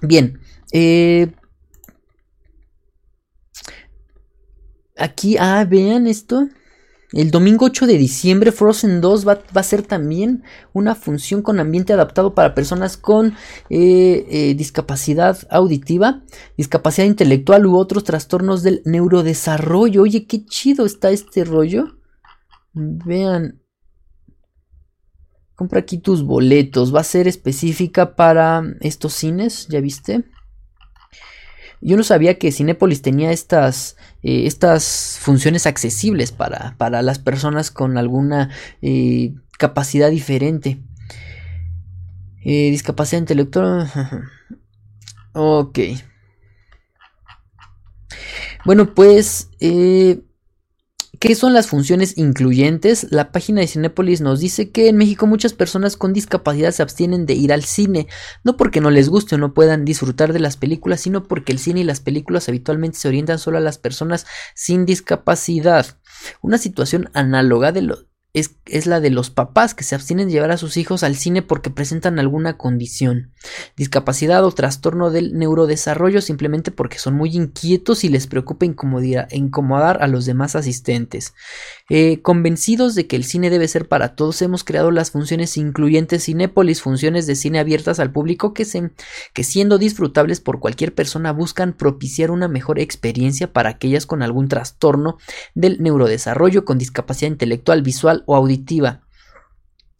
[0.02, 0.40] Bien,
[0.72, 1.32] eh,
[4.96, 6.48] Aquí, ah, vean esto.
[7.12, 10.42] El domingo 8 de diciembre, Frozen 2 va, a ser también
[10.72, 13.34] una función con ambiente adaptado para personas con
[13.70, 16.24] eh, eh, discapacidad auditiva,
[16.56, 20.02] discapacidad intelectual u otros trastornos del neurodesarrollo.
[20.02, 21.96] Oye, qué chido está este rollo.
[22.72, 23.62] Vean.
[25.54, 26.94] Compra aquí tus boletos.
[26.94, 30.24] Va a ser específica para estos cines, ¿ya viste?
[31.80, 37.70] Yo no sabía que Cinépolis tenía estas, eh, estas funciones accesibles para, para, las personas
[37.70, 38.50] con alguna
[38.82, 40.82] eh, capacidad diferente.
[42.44, 43.90] Eh, discapacidad intelectual.
[45.32, 45.78] ok.
[48.64, 49.50] Bueno, pues
[51.20, 53.06] ¿Qué son las funciones incluyentes?
[53.10, 57.26] La página de Cinepolis nos dice que en México muchas personas con discapacidad se abstienen
[57.26, 58.06] de ir al cine,
[58.44, 61.58] no porque no les guste o no puedan disfrutar de las películas, sino porque el
[61.58, 65.86] cine y las películas habitualmente se orientan solo a las personas sin discapacidad.
[66.42, 67.98] Una situación análoga de, lo,
[68.36, 71.40] es, la de los papás que se abstienen de llevar a sus hijos al cine
[71.40, 73.32] porque presentan alguna condición,
[73.76, 80.06] discapacidad o trastorno del neurodesarrollo simplemente porque son muy inquietos y les preocupa incomodar a
[80.06, 81.32] los demás asistentes.
[81.88, 86.24] Eh, convencidos de que el cine debe ser para todos, hemos creado las funciones incluyentes
[86.24, 88.64] Cinépolis, funciones de cine abiertas al público que,
[89.44, 95.18] siendo disfrutables por cualquier persona buscan propiciar una mejor experiencia para aquellas con algún trastorno
[95.54, 99.05] del neurodesarrollo, con discapacidad intelectual, visual o auditiva.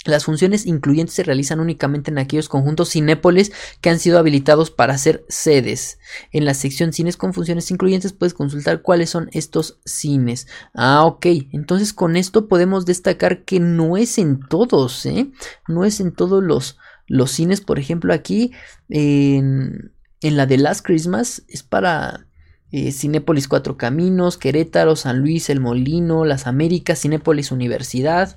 [0.06, 4.98] Las funciones incluyentes se realizan únicamente en aquellos conjuntos cinépolis que han sido habilitados para
[4.98, 5.98] ser sedes.
[6.32, 10.46] En la sección cines con funciones incluyentes puedes consultar cuáles son estos cines.
[10.74, 11.26] Ah, ok.
[11.52, 15.30] Entonces con esto podemos destacar que no es en todos, ¿eh?
[15.68, 17.60] No es en todos los, los cines.
[17.60, 18.52] Por ejemplo, aquí
[18.88, 22.26] en, en la de Last Christmas es para
[22.72, 28.36] eh, Cinépolis Cuatro Caminos, Querétaro, San Luis, El Molino, Las Américas, Cinépolis Universidad.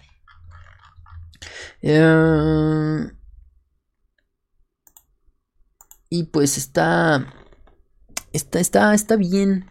[1.82, 3.12] Eh,
[6.10, 7.34] y pues está,
[8.34, 9.70] está, está, está bien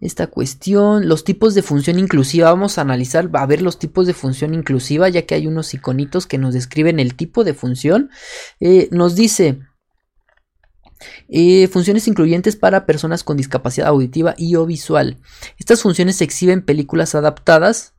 [0.00, 1.08] esta cuestión.
[1.08, 2.50] Los tipos de función inclusiva.
[2.50, 6.26] Vamos a analizar, a ver los tipos de función inclusiva, ya que hay unos iconitos
[6.26, 8.10] que nos describen el tipo de función.
[8.60, 9.60] Eh, nos dice.
[11.28, 15.18] Eh, funciones incluyentes para personas con discapacidad auditiva y o visual.
[15.58, 17.95] Estas funciones se exhiben en películas adaptadas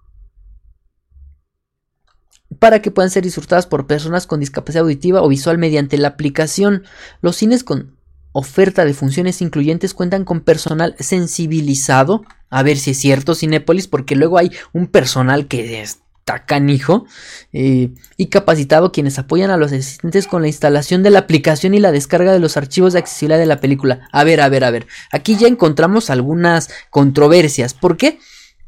[2.60, 6.84] para que puedan ser disfrutadas por personas con discapacidad auditiva o visual mediante la aplicación.
[7.22, 7.98] Los cines con
[8.32, 12.24] oferta de funciones incluyentes cuentan con personal sensibilizado.
[12.50, 17.06] A ver si es cierto, Cinépolis, porque luego hay un personal que está canijo
[17.54, 21.80] eh, y capacitado quienes apoyan a los asistentes con la instalación de la aplicación y
[21.80, 24.08] la descarga de los archivos de accesibilidad de la película.
[24.12, 24.88] A ver, a ver, a ver.
[25.12, 27.74] Aquí ya encontramos algunas controversias.
[27.74, 28.20] ¿Por qué?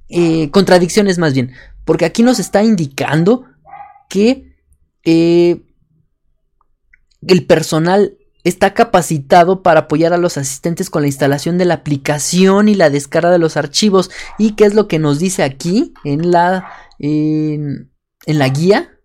[0.10, 1.54] Eh, contradicciones más bien.
[1.86, 3.46] Porque aquí nos está indicando
[4.10, 4.58] que
[5.06, 5.62] eh,
[7.26, 12.68] el personal está capacitado para apoyar a los asistentes con la instalación de la aplicación
[12.68, 14.10] y la descarga de los archivos.
[14.38, 17.92] ¿Y qué es lo que nos dice aquí en la, en,
[18.26, 18.98] la guía?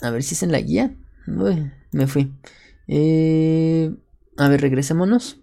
[0.00, 0.96] A ver si es en la guía.
[1.92, 2.32] me fui.
[2.88, 3.94] Eh,
[4.36, 5.40] a ver, regresémonos.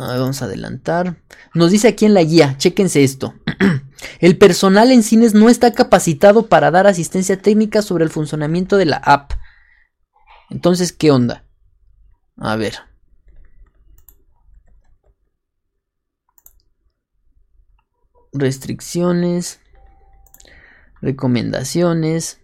[0.00, 1.22] Vamos a adelantar.
[1.54, 3.34] Nos dice aquí en la guía, chéquense esto.
[4.20, 8.86] El personal en cines no está capacitado para dar asistencia técnica sobre el funcionamiento de
[8.86, 9.32] la app.
[10.48, 11.44] Entonces, ¿qué onda?
[12.38, 12.76] A ver.
[18.32, 19.60] Restricciones.
[21.02, 22.39] Recomendaciones.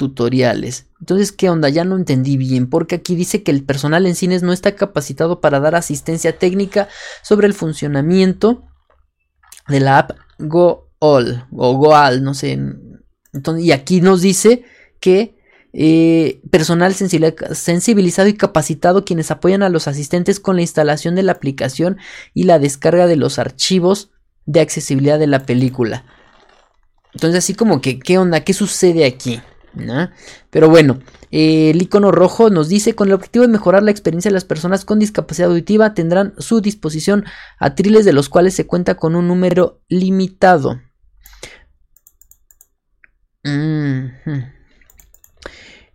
[0.00, 0.86] Tutoriales.
[0.98, 1.68] Entonces, ¿qué onda?
[1.68, 5.42] Ya no entendí bien, porque aquí dice que el personal en cines no está capacitado
[5.42, 6.88] para dar asistencia técnica
[7.22, 8.64] sobre el funcionamiento
[9.68, 12.58] de la app GoAll o GoAll, no sé.
[13.58, 14.64] Y aquí nos dice
[15.00, 15.38] que
[15.74, 21.32] eh, personal sensibilizado y capacitado quienes apoyan a los asistentes con la instalación de la
[21.32, 21.98] aplicación
[22.32, 24.12] y la descarga de los archivos
[24.46, 26.06] de accesibilidad de la película.
[27.12, 28.40] Entonces, así como que, ¿qué onda?
[28.40, 29.42] ¿Qué sucede aquí?
[30.50, 31.00] Pero bueno,
[31.30, 34.44] eh, el icono rojo nos dice, con el objetivo de mejorar la experiencia de las
[34.44, 37.24] personas con discapacidad auditiva, tendrán su disposición
[37.58, 40.80] atriles de los cuales se cuenta con un número limitado.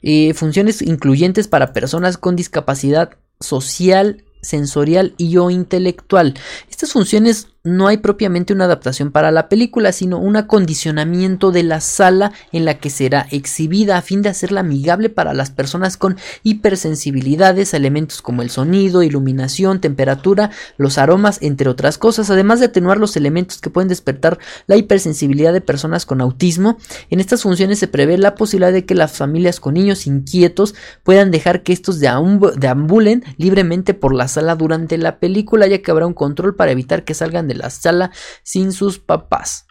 [0.02, 6.36] Eh, funciones incluyentes para personas con discapacidad social, sensorial y o intelectual.
[6.70, 11.82] Estas funciones no hay propiamente una adaptación para la película, sino un acondicionamiento de la
[11.82, 16.16] sala en la que será exhibida a fin de hacerla amigable para las personas con
[16.44, 22.68] hipersensibilidades a elementos como el sonido, iluminación, temperatura, los aromas, entre otras cosas, además de
[22.68, 24.38] atenuar los elementos que pueden despertar
[24.68, 26.78] la hipersensibilidad de personas con autismo.
[27.10, 31.32] En estas funciones se prevé la posibilidad de que las familias con niños inquietos puedan
[31.32, 36.14] dejar que estos deambulen libremente por la sala durante la película, ya que habrá un
[36.14, 38.12] control para evitar que salgan de la sala
[38.44, 39.66] sin sus papás.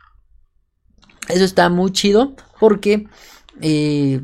[1.29, 3.07] Eso está muy chido porque
[3.61, 4.21] eh,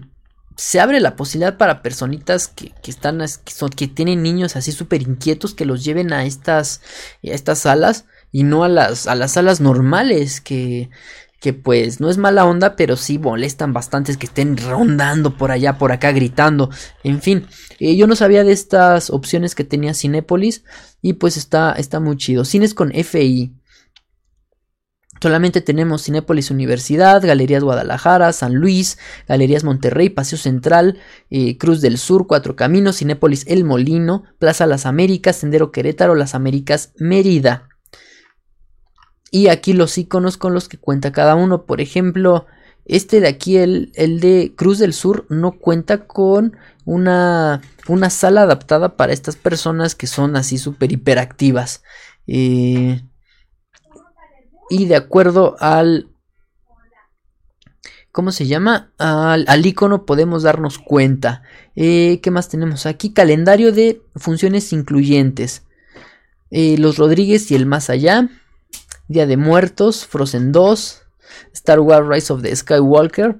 [0.56, 5.02] se abre la posibilidad para personitas que, están que, son, que tienen niños así súper
[5.02, 6.82] inquietos que los lleven a estas,
[7.24, 10.90] a estas salas y no a las, a las salas normales que,
[11.40, 15.78] que pues no es mala onda, pero sí molestan bastantes que estén rondando por allá,
[15.78, 16.70] por acá, gritando.
[17.02, 17.46] En fin,
[17.78, 20.64] eh, yo no sabía de estas opciones que tenía Cinépolis
[21.00, 22.44] y pues está, está muy chido.
[22.44, 23.56] Cines con FI.
[25.22, 30.98] Solamente tenemos Cinépolis Universidad, Galerías Guadalajara, San Luis, Galerías Monterrey, Paseo Central,
[31.30, 36.34] eh, Cruz del Sur, Cuatro Caminos, Cinépolis El Molino, Plaza Las Américas, Sendero Querétaro, Las
[36.34, 37.69] Américas Mérida.
[39.30, 41.64] Y aquí los iconos con los que cuenta cada uno.
[41.64, 42.46] Por ejemplo,
[42.84, 48.42] este de aquí, el, el de Cruz del Sur, no cuenta con una, una, sala
[48.42, 51.82] adaptada para estas personas que son así súper hiperactivas.
[52.26, 53.02] Eh,
[54.70, 56.08] y de acuerdo al...
[58.12, 58.92] ¿Cómo se llama?
[58.98, 61.42] Al, icono podemos darnos cuenta.
[61.76, 63.12] Eh, ¿Qué más tenemos aquí?
[63.12, 65.64] Calendario de funciones incluyentes.
[66.50, 68.28] Eh, los Rodríguez y el más allá.
[69.10, 71.02] Día de Muertos, Frozen 2,
[71.52, 73.38] Star Wars Rise of the Skywalker.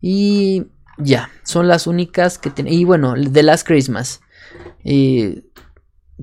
[0.00, 0.64] Y
[0.96, 2.72] ya, son las únicas que tienen.
[2.72, 4.22] Y bueno, The Last Christmas.
[4.82, 5.42] Eh,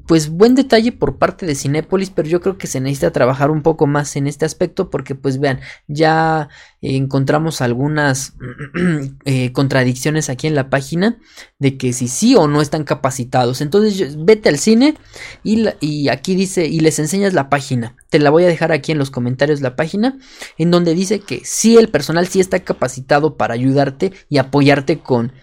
[0.08, 3.62] pues buen detalle por parte de Cinépolis, pero yo creo que se necesita trabajar un
[3.62, 6.48] poco más en este aspecto porque pues vean, ya
[6.82, 8.36] encontramos algunas
[9.26, 11.20] eh, contradicciones aquí en la página
[11.60, 13.60] de que si sí o no están capacitados.
[13.60, 14.96] Entonces vete al cine
[15.44, 17.98] y, aquí dice y les enseñas la página.
[18.10, 20.18] Te la voy a dejar aquí en los comentarios la página
[20.58, 25.34] en donde dice que sí el personal sí está capacitado para ayudarte y apoyarte con,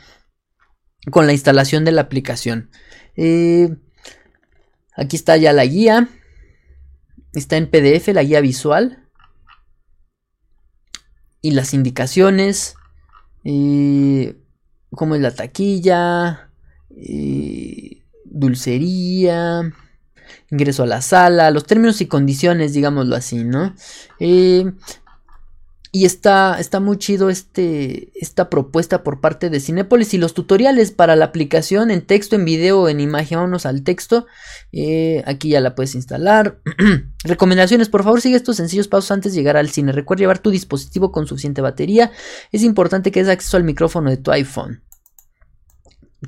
[1.11, 2.71] con la instalación de la aplicación.
[3.15, 3.77] Eh,
[4.99, 6.09] Aquí está ya la guía.
[7.33, 9.07] Está en PDF la guía visual.
[11.41, 12.75] Y las indicaciones.
[13.45, 14.37] Eh,
[14.91, 16.51] cómo es la taquilla.
[18.25, 19.73] Dulcería.
[20.51, 21.53] Ingreso a la sala.
[21.53, 23.77] Los términos y condiciones, digámoslo así, ¿no?
[24.19, 24.73] Eh,
[25.91, 30.93] y está, está muy chido este, esta propuesta por parte de Cinepolis y los tutoriales
[30.93, 33.39] para la aplicación en texto, en video, en imagen.
[33.39, 34.27] Vámonos al texto.
[34.73, 36.61] Eh, aquí ya la puedes instalar.
[37.25, 39.93] Recomendaciones, por favor sigue estos sencillos pasos antes de llegar al cine.
[39.93, 42.13] Recuerda llevar tu dispositivo con suficiente batería.
[42.53, 44.83] Es importante que des acceso al micrófono de tu iPhone.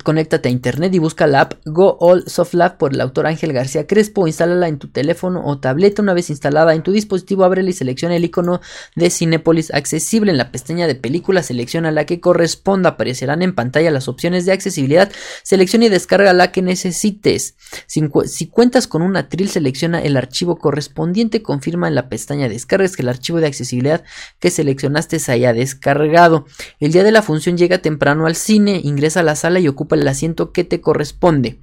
[0.05, 3.51] Conéctate a internet y busca la app Go All Soft Lab por el autor Ángel
[3.51, 4.25] García Crespo.
[4.25, 6.01] Instálala en tu teléfono o tableta.
[6.01, 8.61] Una vez instalada en tu dispositivo, ábrela y selecciona el icono
[8.95, 10.31] de Cinepolis accesible.
[10.31, 12.91] En la pestaña de película, selecciona la que corresponda.
[12.91, 15.11] Aparecerán en pantalla las opciones de accesibilidad.
[15.43, 17.55] Selecciona y descarga la que necesites.
[17.85, 21.43] Si, cuentas con un atril, selecciona el archivo correspondiente.
[21.43, 24.05] Confirma en la pestaña de descargas que el archivo de accesibilidad
[24.39, 26.45] que seleccionaste se haya descargado.
[26.79, 28.79] El día de la función llega temprano al cine.
[28.81, 31.59] Ingresa a la sala y ocupa el asiento que te corresponde.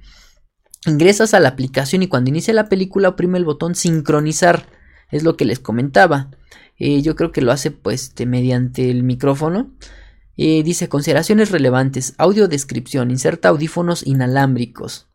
[0.85, 4.67] Ingresas a la aplicación y cuando inicie la película oprime el botón sincronizar.
[5.09, 6.29] Es lo que les comentaba.
[6.77, 9.71] Eh, yo creo que lo hace pues mediante el micrófono.
[10.35, 12.13] Eh, dice consideraciones relevantes.
[12.17, 13.09] Audio descripción.
[13.09, 15.07] Inserta audífonos inalámbricos.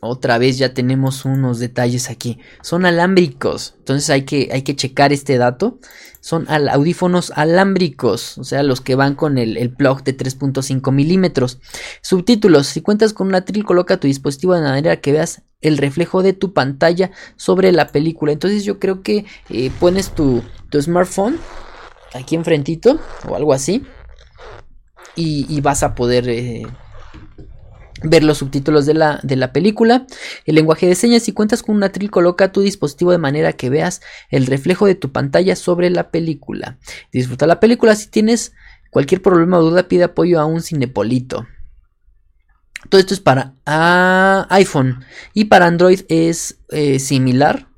[0.00, 2.38] Otra vez ya tenemos unos detalles aquí.
[2.62, 3.74] Son alámbricos.
[3.78, 5.78] Entonces hay que, hay que checar este dato.
[6.20, 8.38] Son audífonos alámbricos.
[8.38, 11.58] O sea, los que van con el, plug de 3.5 milímetros.
[12.00, 12.68] Subtítulos.
[12.68, 16.32] Si cuentas con una atril, coloca tu dispositivo de manera que veas el reflejo de
[16.32, 18.30] tu pantalla sobre la película.
[18.30, 20.44] Entonces yo creo que eh, pones tu,
[20.80, 21.38] smartphone
[22.14, 23.84] aquí enfrentito o algo así.
[25.16, 26.28] Y, vas a poder...
[26.28, 26.64] Eh,
[28.02, 30.06] ver los subtítulos de la, de la, película,
[30.44, 33.70] el lenguaje de señas, si cuentas con un atril coloca tu dispositivo de manera que
[33.70, 36.78] veas el reflejo de tu pantalla sobre la película.
[37.12, 38.52] Disfruta la película, si tienes
[38.90, 41.46] cualquier problema o duda pide apoyo a un cinepolito.
[42.88, 43.54] Todo esto es para
[44.50, 47.68] iPhone y para Android es eh, similar,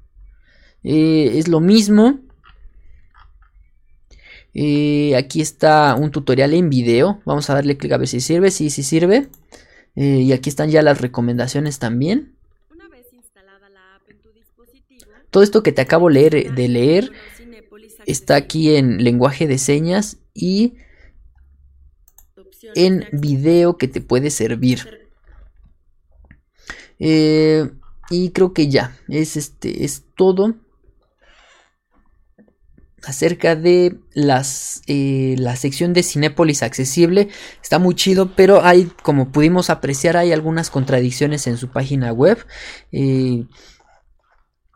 [0.84, 2.20] eh, es lo mismo.
[4.52, 7.20] Eh, aquí está un tutorial en video.
[7.24, 8.50] Vamos a darle clic a ver si sirve.
[8.50, 9.28] Sí, sí sirve.
[10.01, 12.34] Eh, y aquí están ya las recomendaciones también.
[15.28, 17.12] Todo esto que te acabo leer, de leer
[18.07, 20.76] está aquí en lenguaje de señas y
[22.74, 25.11] en video que te puede servir.
[26.98, 27.70] Eh,
[28.09, 30.55] y creo que ya, es este, es todo
[33.05, 37.28] acerca de las, eh, la sección de Cinépolis accesible.
[37.62, 42.38] Está muy chido, pero hay, como pudimos apreciar, hay algunas contradicciones en su página web.
[42.92, 43.46] Eh,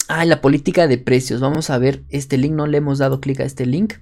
[0.09, 1.41] ah, la política de precios.
[1.41, 2.55] Vamos a ver este link.
[2.55, 3.95] No le hemos dado clic a este link.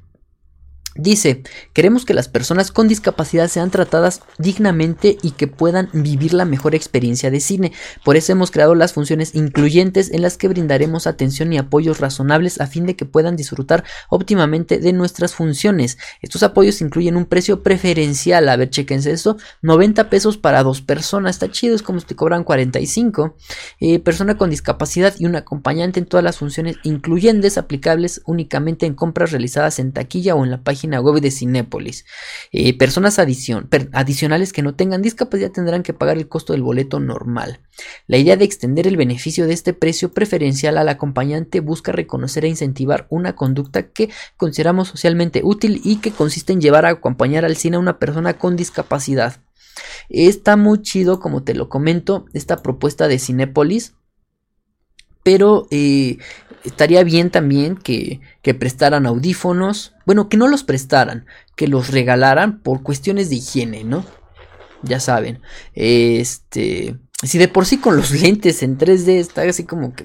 [0.95, 6.45] Dice, queremos que las personas con discapacidad sean tratadas dignamente y que puedan vivir la
[6.45, 7.73] mejor experiencia de cine.
[8.05, 12.61] Por eso hemos creado las funciones incluyentes en las que brindaremos atención y apoyos razonables
[12.61, 15.97] a fin de que puedan disfrutar óptimamente de nuestras funciones.
[16.21, 21.37] Estos apoyos incluyen un precio preferencial, a ver, chequense esto, 90 pesos para dos personas,
[21.37, 23.35] está chido, es como si te cobran 45.
[23.81, 28.95] Eh, persona con discapacidad y un acompañante en todas las funciones incluyentes aplicables únicamente en
[28.95, 32.05] compras realizadas en taquilla o en la página web de Cinépolis.
[32.53, 37.61] Eh, personas adicionales que no tengan discapacidad tendrán que pagar el costo del boleto normal.
[38.07, 42.49] La idea de extender el beneficio de este precio preferencial al acompañante busca reconocer e
[42.49, 47.57] incentivar una conducta que consideramos socialmente útil y que consiste en llevar a acompañar al
[47.57, 49.41] cine a una persona con discapacidad.
[50.09, 53.95] Está muy chido, como te lo comento, esta propuesta de Cinépolis
[55.23, 56.19] pero eh,
[56.65, 59.95] estaría bien también que, que, prestaran audífonos.
[60.07, 64.05] Bueno, que no los prestaran, que los regalaran por cuestiones de higiene, ¿no?
[64.83, 65.41] Ya saben.
[65.75, 66.97] Este.
[67.23, 70.05] Si de por sí con los lentes en 3D está así como que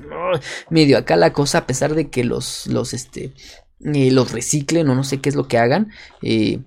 [0.69, 3.33] medio acá la cosa, a pesar de que los, los, este,
[3.83, 5.91] eh, los reciclen o no sé qué es lo que hagan.
[6.21, 6.59] Eh,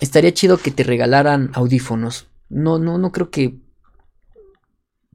[0.00, 2.28] estaría chido que te regalaran audífonos.
[2.48, 3.56] No, no, no creo que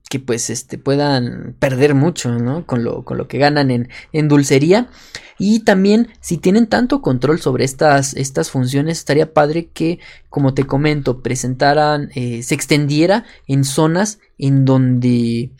[0.10, 2.66] que pues este puedan perder mucho ¿no?
[2.66, 4.90] con, lo, con lo que ganan en, en, dulcería
[5.38, 10.00] y también si tienen tanto control sobre estas, estas funciones estaría padre que
[10.30, 15.52] como te comento presentaran eh, se extendiera en zonas en donde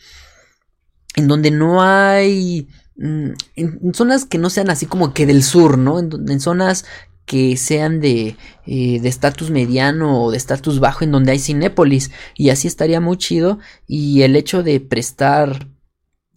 [1.14, 5.78] en donde no hay mm, en, zonas que no sean así como que del sur,
[5.78, 5.98] ¿no?
[5.98, 6.84] En, en zonas
[7.30, 8.34] que sean de
[8.66, 13.18] eh, estatus mediano o de estatus bajo en donde hay Cinépolis y así estaría muy
[13.18, 13.60] chido.
[13.86, 15.68] Y el hecho de prestar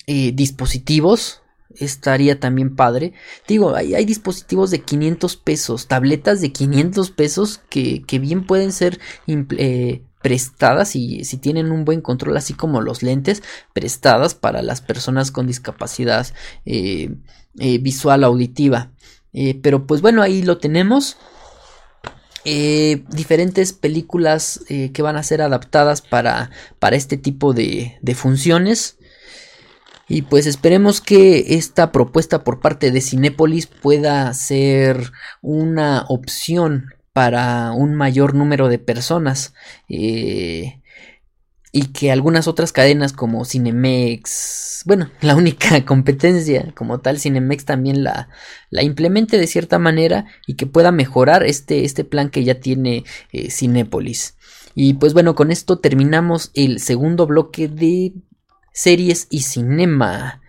[0.05, 1.41] eh, dispositivos
[1.73, 3.13] estaría también padre.
[3.47, 8.71] Digo hay, hay, dispositivos de 500 pesos tabletas de 500 pesos que, que bien pueden
[8.71, 13.41] ser eh, prestadas y si tienen un buen control así como los lentes
[13.73, 16.27] prestadas para las personas con discapacidad
[17.55, 18.92] visual auditiva
[19.33, 21.17] eh, pero pues bueno, ahí lo tenemos.
[22.45, 28.97] Eh, diferentes películas eh, que van a ser adaptadas para, para este tipo de, funciones.
[30.09, 35.11] Y pues esperemos que esta propuesta por parte de Cinépolis pueda ser
[35.41, 39.53] una opción para un mayor número de personas
[41.75, 48.03] y que algunas otras cadenas como Cinemex, bueno, la única competencia como tal, Cinemex también
[48.03, 48.29] la,
[48.69, 53.03] la implemente de cierta manera y que pueda mejorar este, este plan que ya tiene
[53.31, 54.35] eh, Cinépolis.
[54.75, 58.13] Y pues bueno, con esto terminamos el segundo bloque de
[58.71, 60.41] series y cinema.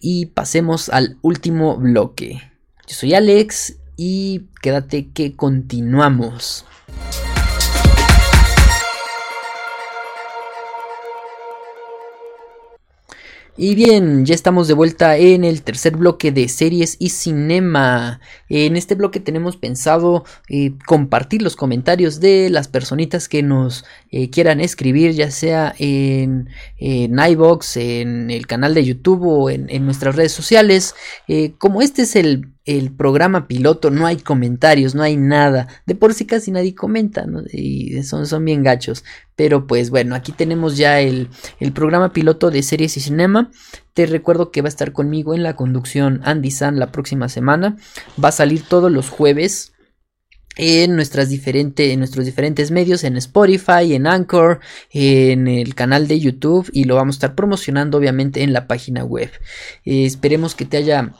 [0.00, 2.40] Y pasemos al último bloque.
[2.86, 6.66] Yo soy Alex y quédate que continuamos.
[13.54, 18.18] Y bien, ya estamos de vuelta en el tercer bloque de series y cinema.
[18.48, 24.30] En este bloque tenemos pensado eh, compartir los comentarios de las personitas que nos eh,
[24.30, 26.48] quieran escribir, ya sea en,
[26.78, 30.94] en iBox, en el canal de YouTube o en, nuestras redes sociales.
[31.28, 35.68] Eh, como este es el el programa piloto no hay comentarios, no hay nada.
[35.86, 37.42] De por sí casi nadie comenta, ¿no?
[37.52, 39.04] Y son, son bien gachos.
[39.34, 43.50] Pero pues bueno, aquí tenemos ya el, el, programa piloto de series y cinema.
[43.94, 47.76] Te recuerdo que va a estar conmigo en la conducción Andy San la próxima semana.
[48.22, 49.72] Va a salir todos los jueves
[50.56, 54.60] en, nuestras diferentes, en nuestros diferentes medios, en Spotify, en Anchor,
[54.90, 59.04] en el canal de YouTube y lo vamos a estar promocionando obviamente en la página
[59.04, 59.30] web.
[59.84, 61.12] Eh, esperemos que te haya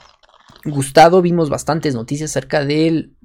[0.65, 1.23] gustado.
[1.23, 3.17] Vimos bastantes noticias acerca del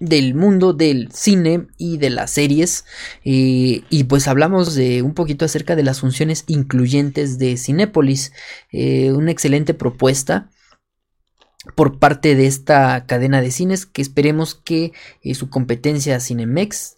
[0.00, 2.86] del mundo del cine y de las series
[3.24, 8.32] eh, y pues hablamos de un poquito acerca de las funciones incluyentes de Cinépolis
[8.72, 10.50] eh, una excelente propuesta
[11.76, 16.96] por parte de esta cadena de cines que esperemos que eh, su competencia Cinemex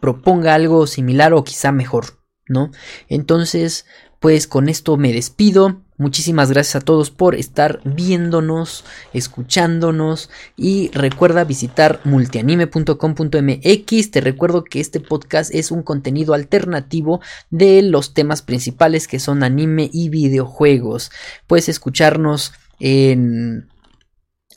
[0.00, 2.72] proponga algo similar o quizá mejor no
[3.08, 3.86] entonces
[4.18, 11.44] pues con esto me despido Muchísimas gracias a todos por estar viéndonos, escuchándonos y recuerda
[11.44, 14.10] visitar multianime.com.mx.
[14.10, 17.20] Te recuerdo que este podcast es un contenido alternativo
[17.50, 21.12] de los temas principales que son anime y videojuegos.
[21.46, 23.68] Puedes escucharnos en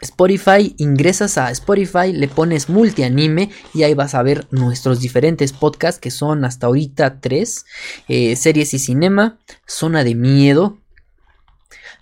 [0.02, 6.00] Spotify, ingresas a Spotify, le pones multianime y ahí vas a ver nuestros diferentes podcasts
[6.00, 7.68] que son hasta ahorita tres,
[8.08, 10.80] eh, series y cinema, zona de miedo,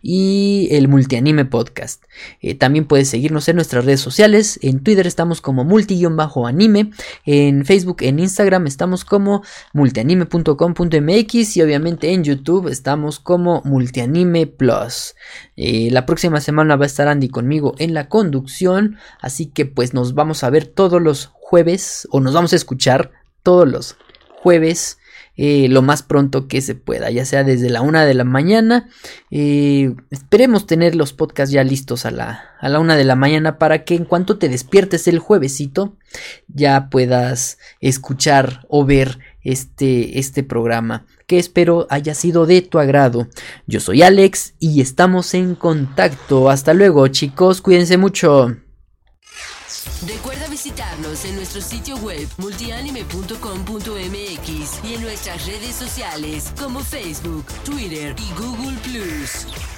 [0.07, 2.03] y el Multianime Podcast.
[2.39, 4.59] Eh, también puedes seguirnos en nuestras redes sociales.
[4.61, 6.91] En Twitter estamos como multi-anime.
[7.25, 9.41] En Facebook, en Instagram estamos como
[9.73, 15.15] multianime.com.mx y obviamente en YouTube estamos como Multianime Plus.
[15.55, 18.99] Eh, la próxima semana va a estar Andy conmigo en la conducción.
[19.19, 23.09] Así que pues nos vamos a ver todos los jueves o nos vamos a escuchar
[23.41, 23.97] todos los
[24.43, 24.99] jueves
[25.37, 28.89] eh, lo más pronto que se pueda, ya sea desde la una de la mañana.
[29.31, 33.57] Eh, esperemos tener los podcasts ya listos a la, a la una de la mañana
[33.57, 35.97] para que en cuanto te despiertes el juevesito
[36.47, 43.27] ya puedas escuchar o ver este, este programa que espero haya sido de tu agrado.
[43.67, 46.49] Yo soy Alex y estamos en contacto.
[46.49, 48.55] Hasta luego chicos, cuídense mucho.
[51.25, 58.77] En nuestro sitio web multianime.com.mx y en nuestras redes sociales como Facebook, Twitter y Google⁇